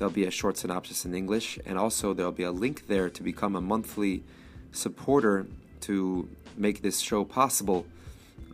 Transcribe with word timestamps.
There'll 0.00 0.10
be 0.10 0.24
a 0.24 0.30
short 0.30 0.56
synopsis 0.56 1.04
in 1.04 1.14
English, 1.14 1.58
and 1.66 1.76
also 1.76 2.14
there'll 2.14 2.32
be 2.32 2.44
a 2.44 2.50
link 2.50 2.86
there 2.86 3.10
to 3.10 3.22
become 3.22 3.54
a 3.54 3.60
monthly 3.60 4.24
supporter 4.72 5.46
to 5.82 6.26
make 6.56 6.80
this 6.80 7.00
show 7.00 7.22
possible. 7.22 7.84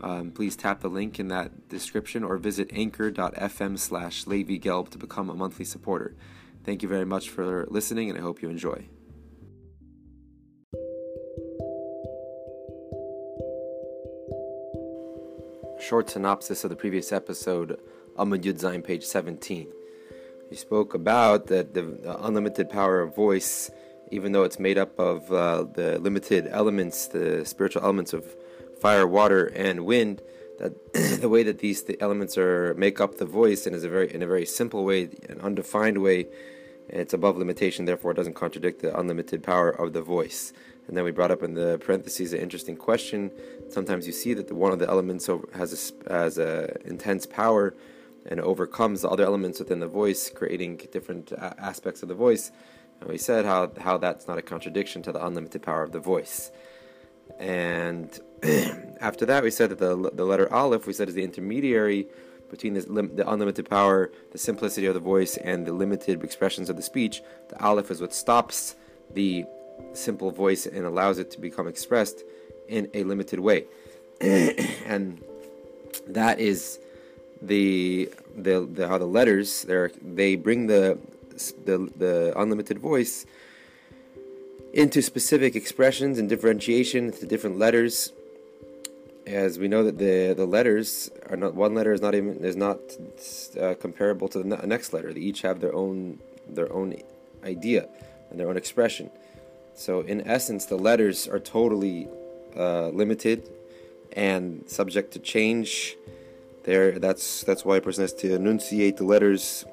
Um, 0.00 0.32
please 0.32 0.56
tap 0.56 0.80
the 0.80 0.88
link 0.88 1.20
in 1.20 1.28
that 1.28 1.68
description 1.68 2.24
or 2.24 2.36
visit 2.36 2.70
anchor.fm 2.72 3.78
slash 3.78 4.24
Gelb 4.24 4.88
to 4.88 4.98
become 4.98 5.30
a 5.30 5.34
monthly 5.34 5.64
supporter. 5.64 6.16
Thank 6.64 6.82
you 6.82 6.88
very 6.88 7.06
much 7.06 7.30
for 7.30 7.64
listening, 7.70 8.10
and 8.10 8.18
I 8.18 8.22
hope 8.22 8.42
you 8.42 8.50
enjoy. 8.50 8.88
Short 15.78 16.10
synopsis 16.10 16.64
of 16.64 16.70
the 16.70 16.76
previous 16.76 17.12
episode, 17.12 17.78
Amud 18.18 18.42
Yud 18.42 18.84
page 18.84 19.04
17. 19.04 19.75
You 20.50 20.56
spoke 20.56 20.94
about 20.94 21.48
that 21.48 21.74
the, 21.74 21.98
unlimited 22.24 22.70
power 22.70 23.00
of 23.00 23.16
voice, 23.16 23.70
even 24.12 24.30
though 24.30 24.44
it's 24.44 24.60
made 24.60 24.78
up 24.78 24.96
of 24.98 25.32
uh, 25.32 25.64
the 25.64 25.98
limited 25.98 26.46
elements, 26.50 27.08
the 27.08 27.44
spiritual 27.44 27.82
elements 27.82 28.12
of 28.12 28.24
fire, 28.80 29.06
water, 29.06 29.46
and 29.46 29.84
wind. 29.84 30.22
That 30.60 30.92
the 31.20 31.28
way 31.28 31.42
that 31.42 31.58
these 31.58 31.82
the 31.82 32.00
elements 32.00 32.38
are 32.38 32.74
make 32.74 33.00
up 33.00 33.18
the 33.18 33.26
voice, 33.26 33.66
and 33.66 33.74
is 33.74 33.82
a 33.82 33.88
very 33.88 34.14
in 34.14 34.22
a 34.22 34.26
very 34.26 34.46
simple 34.46 34.84
way, 34.84 35.10
an 35.28 35.40
undefined 35.40 35.98
way, 35.98 36.28
it's 36.88 37.12
above 37.12 37.36
limitation. 37.36 37.84
Therefore, 37.84 38.12
it 38.12 38.16
doesn't 38.16 38.34
contradict 38.34 38.82
the 38.82 38.96
unlimited 38.96 39.42
power 39.42 39.70
of 39.70 39.92
the 39.94 40.02
voice. 40.02 40.52
And 40.86 40.96
then 40.96 41.02
we 41.02 41.10
brought 41.10 41.32
up 41.32 41.42
in 41.42 41.54
the 41.54 41.78
parentheses 41.78 42.32
an 42.32 42.38
interesting 42.38 42.76
question. 42.76 43.32
Sometimes 43.68 44.06
you 44.06 44.12
see 44.12 44.34
that 44.34 44.46
the, 44.46 44.54
one 44.54 44.70
of 44.70 44.78
the 44.78 44.88
elements 44.88 45.28
has 45.52 45.92
a, 46.08 46.12
has 46.12 46.38
a 46.38 46.76
intense 46.84 47.26
power 47.26 47.74
and 48.28 48.40
overcomes 48.40 49.02
the 49.02 49.08
other 49.08 49.24
elements 49.24 49.58
within 49.58 49.80
the 49.80 49.86
voice, 49.86 50.30
creating 50.30 50.80
different 50.92 51.32
aspects 51.32 52.02
of 52.02 52.08
the 52.08 52.14
voice. 52.14 52.50
And 53.00 53.10
we 53.10 53.18
said 53.18 53.44
how, 53.44 53.70
how 53.78 53.98
that's 53.98 54.26
not 54.26 54.38
a 54.38 54.42
contradiction 54.42 55.02
to 55.02 55.12
the 55.12 55.24
unlimited 55.24 55.62
power 55.62 55.82
of 55.82 55.92
the 55.92 56.00
voice. 56.00 56.50
And 57.38 58.18
after 59.00 59.26
that, 59.26 59.42
we 59.42 59.50
said 59.50 59.70
that 59.70 59.78
the, 59.78 60.10
the 60.12 60.24
letter 60.24 60.52
Aleph, 60.52 60.86
we 60.86 60.92
said, 60.92 61.08
is 61.08 61.14
the 61.14 61.24
intermediary 61.24 62.06
between 62.50 62.74
this, 62.74 62.84
the 62.84 63.24
unlimited 63.26 63.68
power, 63.68 64.10
the 64.32 64.38
simplicity 64.38 64.86
of 64.86 64.94
the 64.94 65.00
voice, 65.00 65.36
and 65.36 65.66
the 65.66 65.72
limited 65.72 66.22
expressions 66.22 66.70
of 66.70 66.76
the 66.76 66.82
speech. 66.82 67.22
The 67.48 67.62
Aleph 67.62 67.90
is 67.90 68.00
what 68.00 68.14
stops 68.14 68.76
the 69.12 69.44
simple 69.92 70.30
voice 70.30 70.66
and 70.66 70.84
allows 70.86 71.18
it 71.18 71.30
to 71.32 71.40
become 71.40 71.66
expressed 71.66 72.22
in 72.68 72.88
a 72.94 73.02
limited 73.04 73.40
way. 73.40 73.66
and 74.20 75.22
that 76.08 76.38
is 76.40 76.78
the, 77.42 78.10
the, 78.36 78.68
the 78.70 78.88
how 78.88 78.98
the 78.98 79.06
letters 79.06 79.62
they 79.62 79.88
they 80.02 80.36
bring 80.36 80.66
the, 80.66 80.98
the 81.64 81.90
the 81.96 82.32
unlimited 82.36 82.78
voice 82.78 83.26
into 84.72 85.00
specific 85.00 85.56
expressions 85.56 86.18
and 86.18 86.28
differentiation 86.28 87.12
to 87.12 87.26
different 87.26 87.58
letters. 87.58 88.12
As 89.26 89.58
we 89.58 89.66
know 89.66 89.82
that 89.82 89.98
the 89.98 90.34
the 90.36 90.46
letters 90.46 91.10
are 91.28 91.36
not 91.36 91.54
one 91.54 91.74
letter 91.74 91.92
is 91.92 92.00
not 92.00 92.14
even 92.14 92.44
is 92.44 92.56
not 92.56 92.78
uh, 93.60 93.74
comparable 93.74 94.28
to 94.28 94.38
the 94.38 94.44
next 94.66 94.92
letter. 94.92 95.12
They 95.12 95.20
each 95.20 95.42
have 95.42 95.60
their 95.60 95.74
own 95.74 96.20
their 96.48 96.72
own 96.72 96.94
idea 97.42 97.88
and 98.30 98.38
their 98.38 98.48
own 98.48 98.56
expression. 98.56 99.10
So 99.74 100.00
in 100.00 100.26
essence, 100.26 100.66
the 100.66 100.76
letters 100.76 101.28
are 101.28 101.40
totally 101.40 102.08
uh, 102.56 102.88
limited 102.88 103.50
and 104.12 104.68
subject 104.68 105.12
to 105.12 105.18
change 105.18 105.96
there, 106.66 106.98
that's 106.98 107.42
that's 107.44 107.64
why 107.64 107.78
a 107.78 107.80
person 107.80 108.02
has 108.02 108.12
to 108.14 108.34
enunciate 108.34 108.98
the 108.98 109.04
letters 109.04 109.64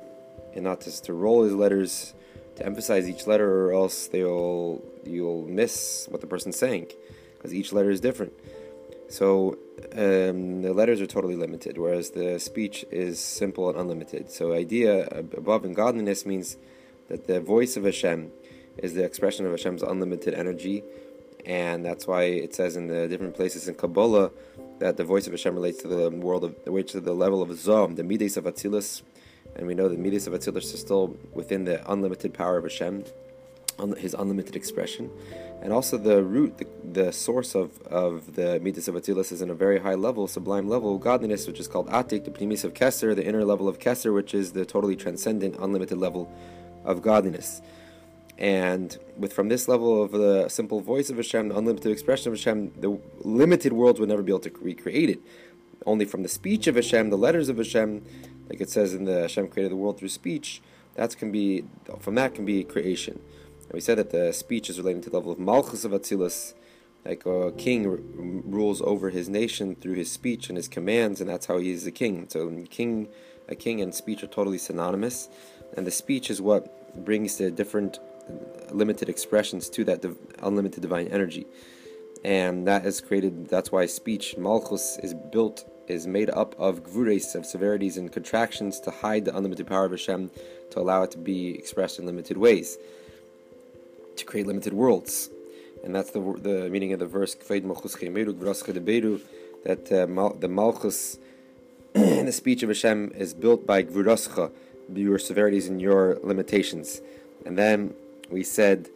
and 0.54 0.64
not 0.64 0.82
just 0.82 1.04
to 1.06 1.14
roll 1.14 1.44
his 1.44 1.54
letters 1.54 2.14
to 2.56 2.66
emphasize 2.66 3.10
each 3.10 3.26
letter, 3.28 3.66
or 3.66 3.74
else 3.74 4.08
they'll 4.08 4.82
you'll 5.04 5.46
miss 5.48 6.08
what 6.10 6.22
the 6.22 6.28
person's 6.28 6.58
saying 6.58 6.88
because 7.36 7.54
each 7.54 7.74
letter 7.74 7.90
is 7.90 8.00
different. 8.00 8.34
So 9.10 9.58
um, 9.92 10.62
the 10.62 10.74
letters 10.74 11.02
are 11.02 11.08
totally 11.08 11.36
limited, 11.36 11.78
whereas 11.78 12.12
the 12.12 12.40
speech 12.40 12.86
is 12.90 13.20
simple 13.20 13.70
and 13.70 13.78
unlimited. 13.78 14.32
So 14.32 14.54
idea 14.54 15.08
above 15.08 15.66
in 15.66 15.74
godliness 15.74 16.26
means 16.26 16.58
that 17.10 17.28
the 17.28 17.42
voice 17.42 17.76
of 17.76 17.84
Hashem 17.84 18.32
is 18.78 18.94
the 18.94 19.04
expression 19.04 19.46
of 19.46 19.52
Hashem's 19.52 19.84
unlimited 19.84 20.34
energy, 20.34 20.84
and 21.46 21.86
that's 21.86 22.08
why 22.08 22.24
it 22.24 22.56
says 22.56 22.76
in 22.76 22.88
the 22.88 23.08
different 23.08 23.36
places 23.36 23.68
in 23.68 23.76
Kabbalah 23.76 24.32
that 24.80 24.98
the 24.98 25.04
voice 25.04 25.28
of 25.28 25.34
Hashem 25.34 25.56
relates 25.56 25.82
to 25.82 25.88
the 25.88 26.10
world 26.10 26.44
of 26.44 26.56
which 26.66 26.92
to 26.94 27.02
the 27.02 27.14
level 27.14 27.42
of 27.42 27.58
Zom, 27.58 27.96
the 27.96 28.04
Midas 28.04 28.38
of 28.38 28.46
Atzilus, 28.46 29.02
and 29.56 29.68
we 29.68 29.76
know 29.76 29.88
the 29.88 29.98
Midas 29.98 30.28
of 30.28 30.34
Atzilus 30.34 30.74
is 30.74 30.80
still 30.80 31.18
within 31.34 31.66
the 31.66 31.92
unlimited 31.92 32.34
power 32.34 32.58
of 32.58 32.64
Hashem, 32.64 33.06
his 33.98 34.14
unlimited 34.14 34.56
expression, 34.56 35.10
and 35.62 35.74
also 35.74 35.98
the 35.98 36.24
root, 36.24 36.58
the, 36.58 36.68
the 36.92 37.12
source 37.12 37.56
of, 37.56 37.82
of 37.84 38.36
the 38.36 38.60
Midas 38.60 38.88
of 38.88 38.96
Atzilus 38.96 39.32
is 39.32 39.42
in 39.42 39.50
a 39.50 39.56
very 39.56 39.80
high 39.80 39.96
level, 39.96 40.28
sublime 40.28 40.68
level 40.68 40.98
godliness, 40.98 41.48
which 41.48 41.60
is 41.60 41.68
called 41.68 41.88
Atik, 41.90 42.26
the 42.26 42.32
Pnimius 42.32 42.64
of 42.64 42.74
Kesser, 42.74 43.16
the 43.16 43.26
inner 43.26 43.44
level 43.44 43.68
of 43.68 43.80
Kesser, 43.80 44.14
which 44.14 44.34
is 44.34 44.52
the 44.52 44.66
totally 44.66 44.96
transcendent, 44.96 45.56
unlimited 45.60 45.98
level 45.98 46.32
of 46.86 47.02
godliness. 47.02 47.62
And 48.44 48.98
with 49.16 49.32
from 49.32 49.48
this 49.48 49.70
level 49.70 50.04
of 50.04 50.12
the 50.12 50.50
simple 50.50 50.82
voice 50.82 51.10
of 51.10 51.16
Hashem, 51.16 51.48
the 51.48 51.58
unlimited 51.58 51.90
expression 51.90 52.30
of 52.30 52.38
Hashem, 52.38 52.74
the 52.78 53.00
limited 53.22 53.72
world 53.72 54.00
would 54.00 54.10
never 54.10 54.22
be 54.22 54.34
able 54.34 54.42
to 54.42 54.52
recreate 54.60 55.10
it. 55.10 55.22
Only 55.86 56.04
from 56.04 56.24
the 56.24 56.28
speech 56.28 56.68
of 56.68 56.76
Hashem, 56.76 57.10
the 57.10 57.18
letters 57.18 57.48
of 57.48 57.56
Hashem, 57.56 58.04
like 58.50 58.60
it 58.60 58.70
says 58.70 58.94
in 58.94 59.06
the 59.06 59.22
Hashem 59.22 59.48
created 59.48 59.72
the 59.72 59.78
world 59.78 59.98
through 59.98 60.10
speech, 60.10 60.62
that 60.96 61.18
can 61.18 61.32
be 61.32 61.64
from 62.02 62.16
that 62.16 62.36
can 62.36 62.44
be 62.44 62.66
creation. 62.66 63.22
And 63.62 63.72
we 63.72 63.80
said 63.80 63.98
that 63.98 64.12
the 64.12 64.34
speech 64.34 64.70
is 64.70 64.78
related 64.78 65.04
to 65.04 65.10
the 65.10 65.16
level 65.16 65.32
of 65.32 65.40
Malchus 65.40 65.86
of 65.86 65.94
Atzilus, 65.94 66.54
like 67.06 67.26
a 67.26 67.54
king 67.54 67.88
r- 67.88 67.98
rules 67.98 68.82
over 68.82 69.10
his 69.10 69.30
nation 69.30 69.76
through 69.76 69.96
his 69.96 70.12
speech 70.12 70.50
and 70.50 70.58
his 70.58 70.68
commands, 70.68 71.22
and 71.22 71.30
that's 71.30 71.46
how 71.46 71.60
he 71.60 71.72
is 71.72 71.88
a 71.88 71.92
king. 71.92 72.28
So, 72.28 72.50
king, 72.70 73.08
a 73.48 73.56
king 73.56 73.80
and 73.80 73.96
speech 73.96 74.22
are 74.22 74.28
totally 74.28 74.58
synonymous, 74.58 75.30
and 75.78 75.88
the 75.88 75.92
speech 75.92 76.30
is 76.30 76.42
what 76.42 77.06
brings 77.06 77.38
the 77.38 77.50
different 77.50 78.00
limited 78.72 79.10
expressions 79.10 79.70
to 79.70 79.84
that 79.86 80.02
div- 80.02 80.18
unlimited 80.42 80.82
divine 80.82 81.08
energy. 81.08 81.46
And 82.24 82.68
that 82.68 82.84
has 82.84 83.02
created, 83.02 83.50
that's 83.50 83.72
why 83.72 83.86
speech, 83.86 84.38
Malchus, 84.38 84.98
is 85.04 85.14
built, 85.14 85.70
is 85.88 86.08
made 86.08 86.30
up 86.30 86.56
of 86.58 86.84
gvures, 86.84 87.36
of 87.36 87.46
severities 87.46 87.98
and 87.98 88.12
contractions 88.12 88.80
to 88.82 88.92
hide 88.92 89.26
the 89.26 89.36
unlimited 89.36 89.68
power 89.68 89.86
of 89.86 89.92
Hashem, 89.92 90.32
to 90.72 90.80
allow 90.80 91.04
it 91.04 91.12
to 91.12 91.18
be 91.18 91.54
expressed 91.56 92.00
in 92.00 92.06
limited 92.06 92.38
ways, 92.38 92.78
to 94.16 94.26
create 94.26 94.48
limited 94.48 94.74
worlds. 94.74 95.30
And 95.84 95.94
that's 95.94 96.12
the 96.12 96.22
the 96.22 96.70
meaning 96.70 96.94
of 96.94 97.00
the 97.00 97.06
verse, 97.06 97.36
that 99.66 99.92
uh, 99.92 100.08
mal, 100.08 100.34
the 100.34 100.48
Malchus, 100.48 101.18
the 101.94 102.32
speech 102.32 102.64
of 102.64 102.70
Hashem, 102.70 103.12
is 103.16 103.34
built 103.34 103.66
by 103.66 103.84
gvurascha, 103.84 104.52
your 104.94 105.20
severities 105.20 105.68
and 105.68 105.82
your 105.82 106.20
limitations. 106.24 107.02
And 107.46 107.58
then 107.58 107.96
we 108.34 108.44
said 108.44 108.90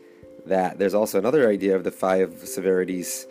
that 0.45 0.79
there's 0.79 0.93
also 0.93 1.17
another 1.17 1.49
idea 1.49 1.75
of 1.75 1.83
the 1.83 1.91
five 1.91 2.47
severities 2.47 3.27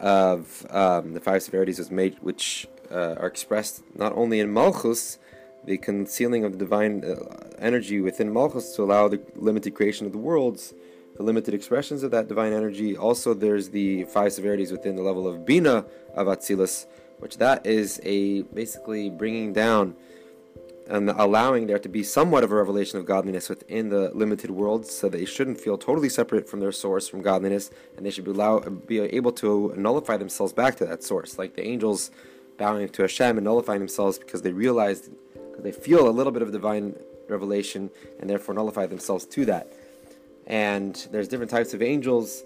of 0.00 0.66
um, 0.70 1.14
the 1.14 1.20
five 1.20 1.42
severities 1.42 1.78
was 1.78 1.90
made, 1.90 2.16
which 2.20 2.66
uh, 2.90 3.14
are 3.18 3.26
expressed 3.26 3.82
not 3.94 4.12
only 4.16 4.40
in 4.40 4.52
Malchus, 4.52 5.18
the 5.64 5.78
concealing 5.78 6.44
of 6.44 6.52
the 6.52 6.58
divine 6.58 7.04
uh, 7.04 7.14
energy 7.58 8.00
within 8.00 8.32
Malchus 8.32 8.74
to 8.76 8.82
allow 8.82 9.08
the 9.08 9.20
limited 9.36 9.74
creation 9.74 10.06
of 10.06 10.12
the 10.12 10.18
worlds, 10.18 10.74
the 11.16 11.22
limited 11.22 11.54
expressions 11.54 12.02
of 12.02 12.10
that 12.10 12.28
divine 12.28 12.52
energy. 12.52 12.96
Also, 12.96 13.32
there's 13.32 13.70
the 13.70 14.04
five 14.04 14.32
severities 14.32 14.72
within 14.72 14.96
the 14.96 15.02
level 15.02 15.26
of 15.26 15.46
Bina 15.46 15.86
of 16.14 16.26
Atzilus, 16.26 16.86
which 17.18 17.38
that 17.38 17.64
is 17.64 18.00
a 18.04 18.42
basically 18.42 19.08
bringing 19.10 19.52
down 19.52 19.94
and 20.88 21.08
allowing 21.10 21.66
there 21.66 21.78
to 21.78 21.88
be 21.88 22.02
somewhat 22.02 22.44
of 22.44 22.52
a 22.52 22.54
revelation 22.54 22.98
of 22.98 23.06
godliness 23.06 23.48
within 23.48 23.88
the 23.88 24.10
limited 24.14 24.50
world, 24.50 24.86
so 24.86 25.08
they 25.08 25.24
shouldn't 25.24 25.60
feel 25.60 25.78
totally 25.78 26.08
separate 26.08 26.48
from 26.48 26.60
their 26.60 26.72
source, 26.72 27.08
from 27.08 27.22
godliness, 27.22 27.70
and 27.96 28.04
they 28.04 28.10
should 28.10 28.24
be 28.24 28.30
allow, 28.30 28.60
be 28.60 29.00
able 29.00 29.32
to 29.32 29.72
nullify 29.76 30.16
themselves 30.16 30.52
back 30.52 30.76
to 30.76 30.84
that 30.84 31.02
source, 31.02 31.38
like 31.38 31.56
the 31.56 31.66
angels 31.66 32.10
bowing 32.58 32.88
to 32.88 33.02
Hashem 33.02 33.38
and 33.38 33.44
nullifying 33.44 33.80
themselves 33.80 34.18
because 34.18 34.42
they 34.42 34.52
realized, 34.52 35.10
they 35.58 35.72
feel 35.72 36.08
a 36.08 36.10
little 36.10 36.32
bit 36.32 36.42
of 36.42 36.52
divine 36.52 36.94
revelation, 37.28 37.90
and 38.20 38.28
therefore 38.28 38.54
nullify 38.54 38.86
themselves 38.86 39.24
to 39.24 39.44
that. 39.46 39.72
And 40.46 40.94
there's 41.10 41.28
different 41.28 41.50
types 41.50 41.72
of 41.72 41.82
angels 41.82 42.42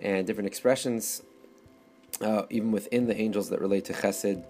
and 0.00 0.26
different 0.26 0.46
expressions, 0.46 1.22
uh, 2.20 2.44
even 2.50 2.72
within 2.72 3.06
the 3.06 3.20
angels 3.20 3.50
that 3.50 3.60
relate 3.60 3.84
to 3.86 3.92
chesed. 3.92 4.42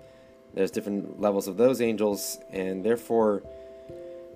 There's 0.57 0.71
different 0.71 1.21
levels 1.21 1.49
of 1.49 1.59
those 1.59 1.83
angels, 1.83 2.39
and 2.51 2.83
therefore, 2.83 3.43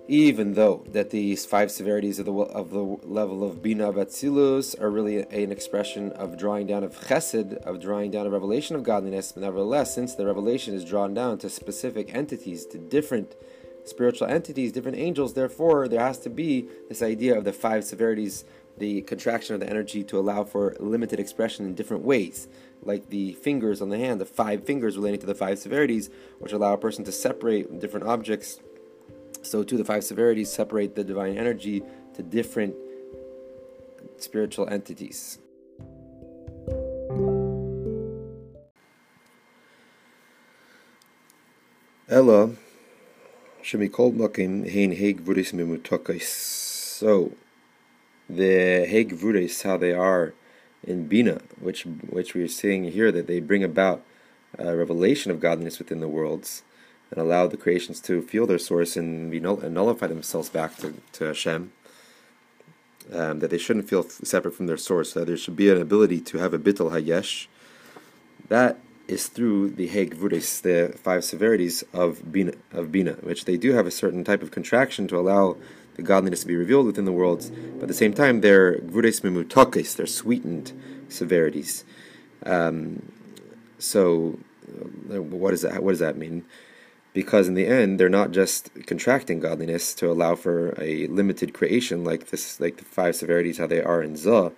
even 0.07 0.53
though 0.53 0.85
that 0.89 1.09
these 1.09 1.47
five 1.47 1.71
severities 1.71 2.19
of 2.19 2.27
the 2.27 2.31
of 2.31 2.69
the 2.69 2.83
level 2.83 3.43
of 3.43 3.63
bina 3.63 3.91
batzilus 3.91 4.79
are 4.79 4.91
really 4.91 5.17
an 5.17 5.51
expression 5.51 6.11
of 6.11 6.37
drawing 6.37 6.67
down 6.67 6.83
of 6.83 6.95
chesed, 6.95 7.55
of 7.63 7.79
drawing 7.79 8.11
down 8.11 8.27
a 8.27 8.29
revelation 8.29 8.75
of 8.75 8.83
godliness, 8.83 9.35
nevertheless, 9.35 9.95
since 9.95 10.13
the 10.13 10.27
revelation 10.27 10.75
is 10.75 10.85
drawn 10.85 11.15
down 11.15 11.39
to 11.39 11.49
specific 11.49 12.13
entities, 12.13 12.67
to 12.67 12.77
different 12.77 13.35
spiritual 13.83 14.27
entities, 14.27 14.71
different 14.71 14.99
angels, 14.99 15.33
therefore 15.33 15.87
there 15.87 16.01
has 16.01 16.19
to 16.19 16.29
be 16.29 16.69
this 16.87 17.01
idea 17.01 17.35
of 17.35 17.45
the 17.45 17.53
five 17.53 17.83
severities, 17.83 18.45
the 18.77 19.01
contraction 19.01 19.55
of 19.55 19.59
the 19.59 19.67
energy 19.67 20.03
to 20.03 20.19
allow 20.19 20.43
for 20.43 20.75
limited 20.79 21.19
expression 21.19 21.65
in 21.65 21.73
different 21.73 22.03
ways 22.03 22.47
like 22.83 23.09
the 23.09 23.33
fingers 23.33 23.81
on 23.81 23.89
the 23.89 23.97
hand, 23.97 24.19
the 24.19 24.25
five 24.25 24.65
fingers 24.65 24.95
relating 24.95 25.19
to 25.19 25.25
the 25.25 25.35
five 25.35 25.59
severities, 25.59 26.09
which 26.39 26.51
allow 26.51 26.73
a 26.73 26.77
person 26.77 27.03
to 27.05 27.11
separate 27.11 27.79
different 27.79 28.07
objects. 28.07 28.59
So, 29.43 29.63
too, 29.63 29.77
the 29.77 29.85
five 29.85 30.03
severities 30.03 30.51
separate 30.51 30.95
the 30.95 31.03
divine 31.03 31.37
energy 31.37 31.83
to 32.15 32.23
different 32.23 32.75
spiritual 34.17 34.67
entities. 34.69 35.39
Ella, 42.09 42.51
Shemikol 43.63 44.13
Makim, 44.13 44.69
Hein 44.69 44.91
Heg 44.91 45.23
Vuris 45.23 45.53
Mimutokais. 45.53 46.23
So, 46.23 47.31
the 48.29 48.85
Heg 48.85 49.13
Vuris, 49.13 49.63
how 49.63 49.77
they 49.77 49.93
are 49.93 50.33
in 50.83 51.07
Bina, 51.07 51.41
which 51.59 51.83
which 51.83 52.33
we 52.33 52.43
are 52.43 52.47
seeing 52.47 52.85
here 52.85 53.11
that 53.11 53.27
they 53.27 53.39
bring 53.39 53.63
about 53.63 54.03
a 54.57 54.75
revelation 54.75 55.31
of 55.31 55.39
godliness 55.39 55.79
within 55.79 55.99
the 55.99 56.07
worlds 56.07 56.63
and 57.09 57.19
allow 57.19 57.47
the 57.47 57.57
creations 57.57 57.99
to 58.01 58.21
feel 58.21 58.45
their 58.45 58.59
source 58.59 58.95
and 58.95 59.29
be 59.29 59.39
null- 59.39 59.59
and 59.59 59.73
nullify 59.73 60.07
themselves 60.07 60.49
back 60.49 60.77
to, 60.77 60.93
to 61.13 61.25
Hashem. 61.25 61.71
Um, 63.11 63.39
that 63.39 63.49
they 63.49 63.57
shouldn't 63.57 63.89
feel 63.89 64.03
separate 64.03 64.53
from 64.53 64.67
their 64.67 64.77
source. 64.77 65.13
That 65.13 65.27
there 65.27 65.35
should 65.35 65.55
be 65.55 65.69
an 65.69 65.81
ability 65.81 66.21
to 66.21 66.37
have 66.37 66.53
a 66.53 66.59
bittul 66.59 66.91
hayesh. 66.91 67.47
That 68.47 68.77
is 69.07 69.27
through 69.27 69.71
the 69.71 69.87
Heg 69.89 70.15
Vuris, 70.15 70.61
the 70.61 70.97
five 70.97 71.25
severities 71.25 71.83
of 71.93 72.31
Bina, 72.31 72.53
of 72.71 72.91
Bina, 72.91 73.13
which 73.21 73.45
they 73.45 73.57
do 73.57 73.73
have 73.73 73.87
a 73.87 73.91
certain 73.91 74.23
type 74.23 74.41
of 74.41 74.51
contraction 74.51 75.07
to 75.07 75.17
allow 75.17 75.57
the 75.95 76.01
godliness 76.01 76.41
to 76.41 76.47
be 76.47 76.55
revealed 76.55 76.85
within 76.85 77.05
the 77.05 77.11
worlds, 77.11 77.49
but 77.49 77.83
at 77.83 77.87
the 77.87 77.93
same 77.93 78.13
time 78.13 78.41
they're 78.41 78.79
they're 78.79 80.07
sweetened 80.07 80.73
severities. 81.09 81.83
Um, 82.45 83.11
so, 83.77 84.39
uh, 85.13 85.21
what 85.21 85.51
does 85.51 85.61
that 85.61 85.83
what 85.83 85.91
does 85.91 85.99
that 85.99 86.17
mean? 86.17 86.45
Because 87.13 87.47
in 87.47 87.55
the 87.55 87.67
end, 87.67 87.99
they're 87.99 88.07
not 88.09 88.31
just 88.31 88.69
contracting 88.85 89.41
godliness 89.41 89.93
to 89.95 90.09
allow 90.09 90.35
for 90.35 90.73
a 90.81 91.07
limited 91.07 91.53
creation 91.53 92.05
like 92.05 92.29
this, 92.29 92.59
like 92.59 92.77
the 92.77 92.85
five 92.85 93.15
severities, 93.15 93.57
how 93.57 93.67
they 93.67 93.81
are 93.81 94.01
in 94.01 94.15
Zah. 94.15 94.51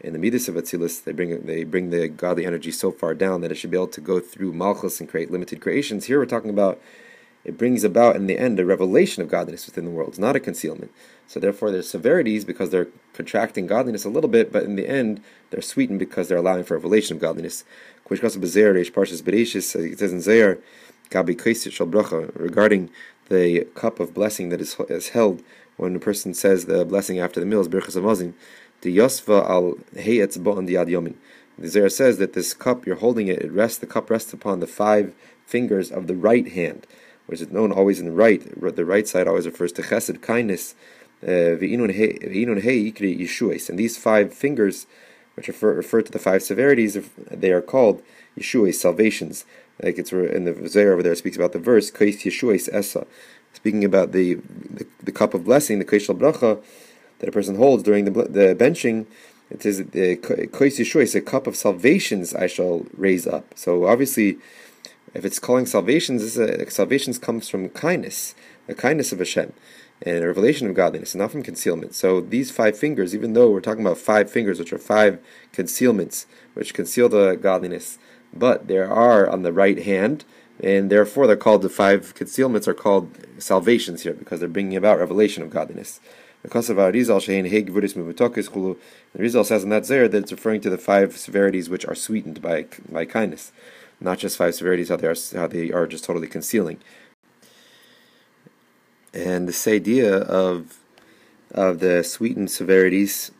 In 0.00 0.14
the 0.14 0.18
Midas 0.18 0.48
of 0.48 0.54
Atzilus, 0.54 1.04
they 1.04 1.12
bring 1.12 1.46
they 1.46 1.62
bring 1.62 1.90
the 1.90 2.08
godly 2.08 2.46
energy 2.46 2.72
so 2.72 2.90
far 2.90 3.14
down 3.14 3.42
that 3.42 3.52
it 3.52 3.56
should 3.56 3.70
be 3.70 3.76
able 3.76 3.88
to 3.88 4.00
go 4.00 4.18
through 4.18 4.52
Malchus 4.52 4.98
and 4.98 5.08
create 5.08 5.30
limited 5.30 5.60
creations. 5.60 6.06
Here 6.06 6.18
we're 6.18 6.26
talking 6.26 6.50
about 6.50 6.80
it 7.44 7.56
brings 7.56 7.84
about 7.84 8.16
in 8.16 8.26
the 8.26 8.38
end 8.38 8.60
a 8.60 8.66
revelation 8.66 9.22
of 9.22 9.28
godliness 9.28 9.66
within 9.66 9.86
the 9.86 9.90
world, 9.90 10.10
It's 10.10 10.18
not 10.18 10.36
a 10.36 10.40
concealment. 10.40 10.92
So 11.26 11.40
therefore, 11.40 11.70
there's 11.70 11.88
severities 11.88 12.44
because 12.44 12.70
they're 12.70 12.88
contracting 13.14 13.66
godliness 13.66 14.04
a 14.04 14.10
little 14.10 14.28
bit, 14.28 14.52
but 14.52 14.64
in 14.64 14.76
the 14.76 14.88
end, 14.88 15.22
they're 15.50 15.62
sweetened 15.62 16.00
because 16.00 16.28
they're 16.28 16.38
allowing 16.38 16.64
for 16.64 16.74
a 16.74 16.78
revelation 16.78 17.16
of 17.16 17.20
godliness. 17.20 17.64
Zohar, 20.20 20.58
uh, 22.12 22.26
regarding 22.34 22.90
the 23.28 23.64
cup 23.74 24.00
of 24.00 24.12
blessing 24.12 24.48
that 24.48 24.60
is, 24.60 24.76
is 24.88 25.08
held 25.10 25.42
when 25.76 25.96
a 25.96 26.00
person 26.00 26.34
says 26.34 26.66
the 26.66 26.84
blessing 26.84 27.18
after 27.18 27.40
the 27.40 27.46
meal 27.46 27.60
is 27.60 27.68
Birchas 27.68 27.96
Hamazon, 27.96 28.34
the 28.82 28.96
Yosva 28.96 29.48
al 29.48 29.74
Yomin. 29.94 31.14
The 31.56 31.68
Zohar 31.68 31.88
says 31.88 32.18
that 32.18 32.32
this 32.32 32.52
cup, 32.54 32.86
you're 32.86 32.96
holding 32.96 33.28
it, 33.28 33.40
it 33.40 33.52
rests, 33.52 33.78
the 33.78 33.86
cup 33.86 34.10
rests 34.10 34.32
upon 34.32 34.60
the 34.60 34.66
five 34.66 35.14
fingers 35.46 35.90
of 35.90 36.06
the 36.06 36.16
right 36.16 36.48
hand 36.48 36.86
which 37.30 37.40
is 37.40 37.52
known 37.52 37.70
always 37.70 38.00
in 38.00 38.06
the 38.06 38.12
right. 38.12 38.42
The 38.76 38.84
right 38.84 39.06
side 39.06 39.28
always 39.28 39.46
refers 39.46 39.70
to 39.72 39.82
chesed, 39.82 40.20
kindness. 40.20 40.74
Uh, 41.22 41.54
and 43.68 43.78
these 43.78 43.96
five 43.96 44.34
fingers, 44.34 44.86
which 45.36 45.46
refer, 45.46 45.74
refer 45.74 46.02
to 46.02 46.10
the 46.10 46.18
five 46.18 46.42
severities, 46.42 46.98
they 47.30 47.52
are 47.52 47.62
called 47.62 48.02
Yeshuas, 48.36 48.74
salvations. 48.74 49.44
Like 49.80 49.96
it's 49.96 50.12
in 50.12 50.44
the 50.44 50.68
Zohar 50.68 50.92
over 50.94 51.04
there, 51.04 51.12
it 51.12 51.18
speaks 51.18 51.36
about 51.36 51.52
the 51.52 51.60
verse, 51.60 51.90
Kais 51.92 52.24
Yeshuas 52.24 52.68
Esa. 52.72 53.06
Speaking 53.52 53.84
about 53.84 54.10
the, 54.10 54.34
the, 54.34 54.86
the 55.02 55.12
cup 55.12 55.32
of 55.32 55.44
blessing, 55.44 55.78
the 55.78 55.84
Kaishal 55.84 56.18
Bracha, 56.18 56.60
that 57.20 57.28
a 57.28 57.32
person 57.32 57.54
holds 57.56 57.84
during 57.84 58.06
the, 58.06 58.10
the 58.10 58.56
benching, 58.58 59.06
it 59.50 59.62
says, 59.62 59.78
Kais 59.78 60.78
Yeshuas, 60.80 61.14
a 61.14 61.20
cup 61.20 61.46
of 61.46 61.54
salvations 61.54 62.34
I 62.34 62.48
shall 62.48 62.86
raise 62.96 63.26
up. 63.26 63.52
So 63.54 63.86
obviously, 63.86 64.38
if 65.14 65.24
it's 65.24 65.38
calling 65.38 65.66
salvations, 65.66 66.22
this 66.22 66.36
is 66.36 66.60
a, 66.60 66.70
salvations 66.70 67.18
comes 67.18 67.48
from 67.48 67.68
kindness, 67.70 68.34
the 68.66 68.74
kindness 68.74 69.12
of 69.12 69.18
Hashem, 69.18 69.52
and 70.02 70.24
a 70.24 70.26
revelation 70.26 70.68
of 70.68 70.74
godliness, 70.74 71.14
and 71.14 71.20
not 71.20 71.32
from 71.32 71.42
concealment. 71.42 71.94
So 71.94 72.20
these 72.20 72.50
five 72.50 72.78
fingers, 72.78 73.14
even 73.14 73.32
though 73.32 73.50
we're 73.50 73.60
talking 73.60 73.84
about 73.84 73.98
five 73.98 74.30
fingers, 74.30 74.58
which 74.58 74.72
are 74.72 74.78
five 74.78 75.20
concealments, 75.52 76.26
which 76.54 76.74
conceal 76.74 77.08
the 77.08 77.34
godliness, 77.34 77.98
but 78.32 78.68
there 78.68 78.90
are 78.90 79.28
on 79.28 79.42
the 79.42 79.52
right 79.52 79.82
hand, 79.82 80.24
and 80.62 80.90
therefore 80.90 81.26
they're 81.26 81.36
called 81.36 81.62
the 81.62 81.68
five 81.68 82.14
concealments 82.14 82.68
are 82.68 82.74
called 82.74 83.16
salvations 83.38 84.02
here 84.02 84.12
because 84.12 84.40
they're 84.40 84.48
bringing 84.48 84.76
about 84.76 84.98
revelation 84.98 85.42
of 85.42 85.50
godliness. 85.50 86.00
Because 86.42 86.70
of 86.70 86.78
Arizal 86.78 87.20
Shein 87.20 87.50
Heg 87.50 87.66
The 87.66 88.76
Rizal 89.14 89.44
says 89.44 89.62
in 89.62 89.68
that 89.70 89.84
there 89.88 90.08
that 90.08 90.22
it's 90.22 90.32
referring 90.32 90.62
to 90.62 90.70
the 90.70 90.78
five 90.78 91.18
severities 91.18 91.68
which 91.68 91.84
are 91.84 91.94
sweetened 91.94 92.40
by 92.40 92.66
by 92.90 93.04
kindness 93.04 93.52
not 94.00 94.18
just 94.18 94.36
five 94.36 94.54
severities, 94.54 94.88
how 94.88 94.96
they 94.96 95.06
are, 95.06 95.16
how 95.34 95.46
they 95.46 95.70
are 95.70 95.86
just 95.86 96.04
totally 96.04 96.26
concealing. 96.26 96.78
And 99.12 99.48
this 99.48 99.66
idea 99.66 100.18
of 100.18 100.78
of 101.52 101.80
the 101.80 102.04
sweetened 102.04 102.50
severities 102.50 103.32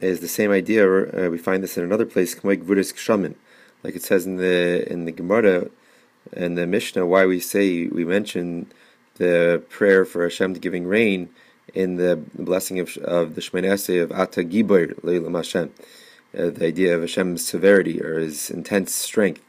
is 0.00 0.20
the 0.20 0.28
same 0.28 0.50
idea. 0.50 0.84
Uh, 0.86 1.30
we 1.30 1.38
find 1.38 1.62
this 1.62 1.76
in 1.76 1.84
another 1.84 2.06
place, 2.06 2.34
like 2.44 3.96
it 3.96 4.02
says 4.02 4.26
in 4.26 4.36
the 4.36 4.90
in 4.90 5.04
the 5.04 5.12
Gemara 5.12 5.68
and 6.32 6.56
the 6.56 6.66
Mishnah. 6.66 7.06
Why 7.06 7.26
we 7.26 7.40
say 7.40 7.86
we 7.86 8.04
mention 8.04 8.72
the 9.16 9.62
prayer 9.68 10.04
for 10.04 10.22
Hashem 10.22 10.54
to 10.54 10.60
giving 10.60 10.86
rain 10.86 11.28
in 11.74 11.96
the, 11.96 12.16
blessing 12.34 12.78
of 12.80 12.96
of 12.98 13.34
the 13.34 13.40
Shemini 13.40 14.02
of 14.02 14.12
Ata 14.12 14.42
Gibor 14.42 14.94
Leilam 15.02 15.36
Hashem, 15.36 15.72
uh, 16.36 16.50
the 16.50 16.66
idea 16.66 16.94
of 16.94 17.02
Hashem's 17.02 17.46
severity 17.46 18.02
or 18.02 18.18
His 18.18 18.50
intense 18.50 18.94
strength. 18.94 19.42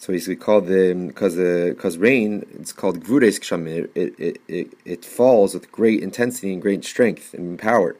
So 0.00 0.12
we 0.12 0.36
call 0.36 0.60
the 0.60 0.94
because 0.94 1.34
because 1.34 1.98
rain 1.98 2.46
it's 2.54 2.72
called 2.72 3.00
gvudes 3.04 3.40
kshamim. 3.40 3.90
It, 3.96 4.14
it 4.16 4.40
it 4.46 4.72
it 4.84 5.04
falls 5.04 5.54
with 5.54 5.72
great 5.72 6.02
intensity 6.04 6.52
and 6.52 6.62
great 6.62 6.84
strength 6.84 7.34
and 7.34 7.58
power. 7.58 7.96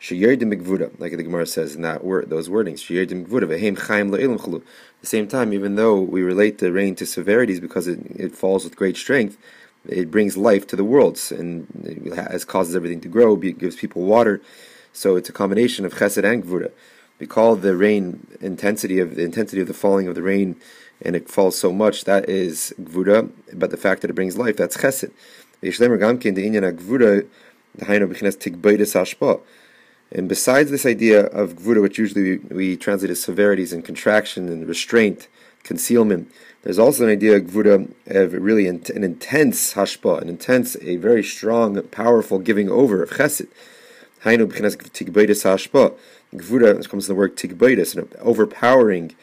Sheyerdim 0.00 0.50
gvuda, 0.62 0.98
like 0.98 1.14
the 1.14 1.22
Gemara 1.22 1.44
says 1.44 1.74
in 1.74 1.82
that 1.82 2.02
word, 2.02 2.30
those 2.30 2.48
wordings. 2.48 2.78
Sheyerdim 2.78 3.26
gvuda 3.26 3.46
vehem 3.48 3.78
chaim 3.78 4.14
At 4.14 4.22
the 5.02 5.06
same 5.06 5.28
time, 5.28 5.52
even 5.52 5.74
though 5.74 6.00
we 6.00 6.22
relate 6.22 6.56
the 6.56 6.72
rain 6.72 6.94
to 6.96 7.04
severities 7.04 7.60
because 7.60 7.86
it 7.86 8.00
it 8.16 8.34
falls 8.34 8.64
with 8.64 8.74
great 8.76 8.96
strength, 8.96 9.36
it 9.86 10.10
brings 10.10 10.38
life 10.38 10.66
to 10.68 10.76
the 10.76 10.84
worlds 10.84 11.30
and 11.30 11.66
it 11.84 12.46
causes 12.46 12.74
everything 12.74 13.02
to 13.02 13.08
grow. 13.08 13.38
It 13.38 13.58
gives 13.58 13.76
people 13.76 14.02
water. 14.02 14.40
So 14.94 15.16
it's 15.16 15.28
a 15.28 15.32
combination 15.32 15.84
of 15.84 15.92
chesed 15.92 16.24
and 16.24 16.42
gvuda. 16.42 16.72
We 17.18 17.26
call 17.26 17.56
the 17.56 17.76
rain 17.76 18.26
intensity 18.40 18.98
of 19.00 19.16
the 19.16 19.22
intensity 19.22 19.60
of 19.60 19.68
the 19.68 19.74
falling 19.74 20.08
of 20.08 20.14
the 20.14 20.22
rain 20.22 20.56
and 21.02 21.16
it 21.16 21.28
falls 21.28 21.58
so 21.58 21.72
much, 21.72 22.04
that 22.04 22.28
is 22.28 22.74
gvura, 22.80 23.30
but 23.52 23.70
the 23.70 23.76
fact 23.76 24.02
that 24.02 24.10
it 24.10 24.14
brings 24.14 24.36
life, 24.36 24.56
that's 24.56 24.76
chesed. 24.76 25.10
And 30.12 30.28
besides 30.28 30.70
this 30.70 30.86
idea 30.86 31.26
of 31.26 31.52
gvura, 31.54 31.82
which 31.82 31.98
usually 31.98 32.22
we, 32.22 32.36
we, 32.38 32.76
translate 32.76 33.10
as 33.10 33.22
severities 33.22 33.72
and 33.72 33.84
contraction 33.84 34.48
and 34.48 34.66
restraint, 34.66 35.28
concealment, 35.62 36.32
there's 36.62 36.78
also 36.78 37.04
an 37.04 37.10
idea 37.10 37.36
of 37.36 37.44
gvura 37.44 37.92
of 38.06 38.32
really 38.32 38.66
an, 38.66 38.82
an 38.94 39.04
intense 39.04 39.74
hashpa, 39.74 40.20
an 40.20 40.28
intense, 40.28 40.76
a 40.82 40.96
very 40.96 41.22
strong, 41.22 41.80
powerful 41.84 42.38
giving 42.38 42.68
over 42.70 43.02
of 43.02 43.10
chesed. 43.10 43.48
Hainu 44.24 44.46
b'chinas 44.46 44.76
tigbeidus 44.76 45.44
hashpa. 45.44 45.94
Gvura 46.34 46.74
comes 46.74 47.06
from 47.06 47.14
the 47.14 47.14
word 47.14 47.36
tigbeidus, 47.36 47.96
an 47.96 48.08
overpowering 48.20 49.14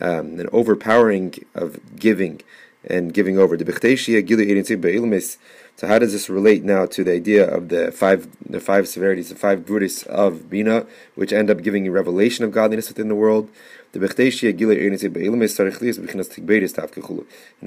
um, 0.00 0.38
an 0.40 0.48
overpowering 0.52 1.34
of 1.54 1.78
giving 1.96 2.42
and 2.84 3.14
giving 3.14 3.38
over. 3.38 3.56
So 5.74 5.86
how 5.86 5.98
does 5.98 6.12
this 6.12 6.28
relate 6.28 6.64
now 6.64 6.86
to 6.86 7.02
the 7.02 7.12
idea 7.12 7.48
of 7.48 7.68
the 7.68 7.90
five 7.92 8.28
the 8.48 8.60
five 8.60 8.88
severities, 8.88 9.30
the 9.30 9.34
five 9.34 9.60
gvuris 9.60 10.06
of 10.06 10.50
Bina, 10.50 10.86
which 11.14 11.32
end 11.32 11.50
up 11.50 11.62
giving 11.62 11.86
a 11.88 11.90
revelation 11.90 12.44
of 12.44 12.52
godliness 12.52 12.88
within 12.88 13.08
the 13.08 13.14
world? 13.14 13.48
In 13.94 14.00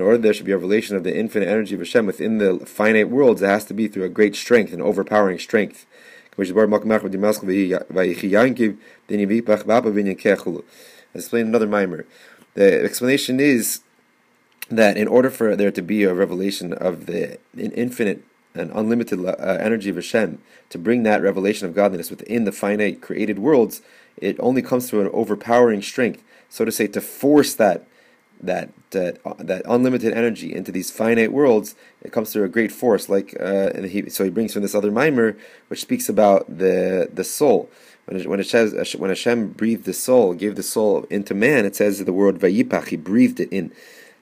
order 0.01 0.17
there 0.17 0.33
should 0.33 0.45
be 0.45 0.51
a 0.51 0.57
revelation 0.57 0.95
of 0.95 1.03
the 1.03 1.15
infinite 1.15 1.47
energy 1.47 1.75
of 1.75 1.81
Hashem 1.81 2.05
within 2.05 2.37
the 2.39 2.59
finite 2.65 3.09
worlds, 3.09 3.41
it 3.41 3.47
has 3.47 3.65
to 3.65 3.73
be 3.73 3.87
through 3.87 4.05
a 4.05 4.09
great 4.09 4.35
strength, 4.35 4.73
an 4.73 4.81
overpowering 4.81 5.39
strength. 5.39 5.85
Explained 11.15 11.47
another 11.47 11.67
mimer. 11.67 12.05
The 12.53 12.83
explanation 12.83 13.39
is 13.39 13.81
that 14.69 14.97
in 14.97 15.07
order 15.07 15.29
for 15.29 15.55
there 15.55 15.71
to 15.71 15.81
be 15.81 16.03
a 16.03 16.13
revelation 16.13 16.73
of 16.73 17.05
the 17.05 17.37
infinite 17.55 18.23
and 18.53 18.71
unlimited 18.73 19.23
uh, 19.25 19.35
energy 19.59 19.89
of 19.89 19.95
Hashem, 19.95 20.39
to 20.69 20.77
bring 20.77 21.03
that 21.03 21.21
revelation 21.21 21.67
of 21.67 21.75
godliness 21.75 22.09
within 22.09 22.45
the 22.45 22.51
finite 22.51 23.01
created 23.01 23.37
worlds, 23.39 23.81
it 24.17 24.37
only 24.39 24.61
comes 24.61 24.89
through 24.89 25.01
an 25.01 25.09
overpowering 25.13 25.81
strength, 25.81 26.23
so 26.49 26.63
to 26.65 26.71
say, 26.71 26.87
to 26.87 27.01
force 27.01 27.53
that 27.55 27.87
that 28.41 28.69
uh, 28.93 29.11
that 29.39 29.61
unlimited 29.65 30.13
energy 30.13 30.53
into 30.53 30.71
these 30.71 30.91
finite 30.91 31.31
worlds. 31.31 31.75
It 32.01 32.11
comes 32.11 32.31
through 32.31 32.43
a 32.43 32.49
great 32.49 32.71
force, 32.71 33.09
like 33.09 33.35
uh, 33.39 33.81
he 33.81 34.09
so 34.09 34.23
he 34.23 34.29
brings 34.29 34.53
from 34.53 34.61
this 34.61 34.75
other 34.75 34.91
mimer, 34.91 35.37
which 35.67 35.81
speaks 35.81 36.09
about 36.09 36.57
the 36.57 37.09
the 37.13 37.23
soul. 37.23 37.69
When 38.05 38.23
when 38.29 38.39
it 38.39 38.47
says 38.47 38.95
when 38.95 39.09
Hashem 39.09 39.49
breathed 39.49 39.85
the 39.85 39.93
soul, 39.93 40.33
gave 40.33 40.55
the 40.55 40.63
soul 40.63 41.05
into 41.09 41.33
man, 41.33 41.65
it 41.65 41.75
says 41.75 42.03
the 42.03 42.13
word 42.13 42.39
vayipach. 42.39 42.87
He 42.87 42.97
breathed 42.97 43.39
it 43.39 43.49
in 43.51 43.71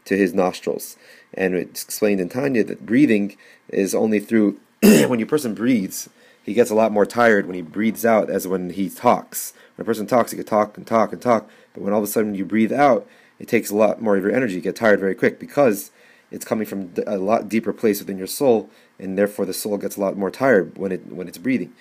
to 0.06 0.18
his 0.18 0.34
nostrils. 0.34 0.98
And 1.34 1.56
it's 1.56 1.84
explained 1.84 2.22
in 2.22 2.30
Tanya 2.30 2.64
that 2.64 2.86
breathing 2.86 3.38
is 3.70 3.96
only 3.96 4.20
through 4.20 4.60
when 4.82 5.22
a 5.22 5.26
person 5.26 5.54
breathes, 5.54 6.10
he 6.44 6.54
gets 6.54 6.70
a 6.70 6.76
lot 6.76 6.92
more 6.92 7.06
tired 7.06 7.46
when 7.46 7.56
he 7.56 7.62
breathes 7.62 8.06
out 8.06 8.30
as 8.30 8.48
when 8.48 8.72
he 8.72 8.90
talks. 8.90 9.54
When 9.76 9.84
a 9.84 9.86
person 9.86 10.06
talks, 10.06 10.32
he 10.32 10.38
can 10.38 10.46
talk 10.46 10.78
and 10.78 10.86
talk 10.86 11.14
and 11.14 11.22
talk, 11.22 11.50
but 11.74 11.82
when 11.82 11.94
all 11.94 12.00
of 12.00 12.04
a 12.04 12.12
sudden 12.12 12.36
you 12.36 12.46
breathe 12.46 12.74
out, 12.74 13.08
it 13.40 13.48
takes 13.48 13.72
a 13.72 13.76
lot 13.76 14.02
more 14.02 14.16
of 14.16 14.24
your 14.24 14.36
energy. 14.36 14.56
You 14.56 14.62
get 14.62 14.76
tired 14.76 15.00
very 15.00 15.16
quick 15.16 15.40
because 15.40 15.92
it's 16.32 16.46
coming 16.46 16.66
from 16.66 16.94
a 17.08 17.18
lot 17.18 17.50
deeper 17.50 17.74
place 17.74 18.00
within 18.00 18.18
your 18.18 18.28
soul, 18.28 18.70
and 19.00 19.18
therefore 19.18 19.46
the 19.46 19.54
soul 19.54 19.78
gets 19.78 19.98
a 19.98 20.02
lot 20.02 20.18
more 20.18 20.32
tired 20.32 20.78
when 20.78 20.92
it 20.92 21.12
when 21.12 21.28
it's 21.28 21.38
breathing, 21.38 21.74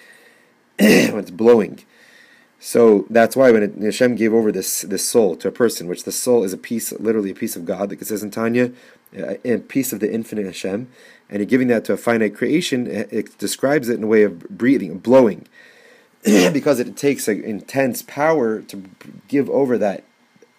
when 0.82 1.18
it's 1.18 1.30
blowing. 1.30 1.80
So 2.58 3.06
that's 3.10 3.34
why 3.34 3.50
when 3.50 3.62
it, 3.62 3.74
Hashem 3.82 4.14
gave 4.14 4.32
over 4.32 4.52
this 4.52 4.82
this 4.82 5.06
soul 5.06 5.34
to 5.36 5.48
a 5.48 5.52
person, 5.52 5.88
which 5.88 6.04
the 6.04 6.12
soul 6.12 6.44
is 6.44 6.52
a 6.52 6.58
piece, 6.58 6.92
literally 6.92 7.30
a 7.30 7.34
piece 7.34 7.56
of 7.56 7.64
God, 7.64 7.90
like 7.90 8.00
it 8.00 8.06
says 8.06 8.22
in 8.22 8.30
Tanya, 8.30 8.72
uh, 9.18 9.34
a 9.44 9.58
piece 9.58 9.92
of 9.92 10.00
the 10.00 10.12
infinite 10.12 10.46
Hashem, 10.46 10.88
and 11.28 11.38
you're 11.38 11.46
giving 11.46 11.68
that 11.68 11.84
to 11.86 11.92
a 11.92 11.96
finite 11.96 12.36
creation, 12.36 12.86
it 12.86 13.36
describes 13.38 13.88
it 13.88 13.96
in 13.96 14.04
a 14.04 14.06
way 14.06 14.22
of 14.22 14.48
breathing, 14.48 14.98
blowing, 14.98 15.48
because 16.22 16.78
it 16.78 16.96
takes 16.96 17.26
an 17.26 17.42
intense 17.42 18.02
power 18.02 18.62
to 18.62 18.84
give 19.26 19.50
over 19.50 19.76
that 19.78 20.04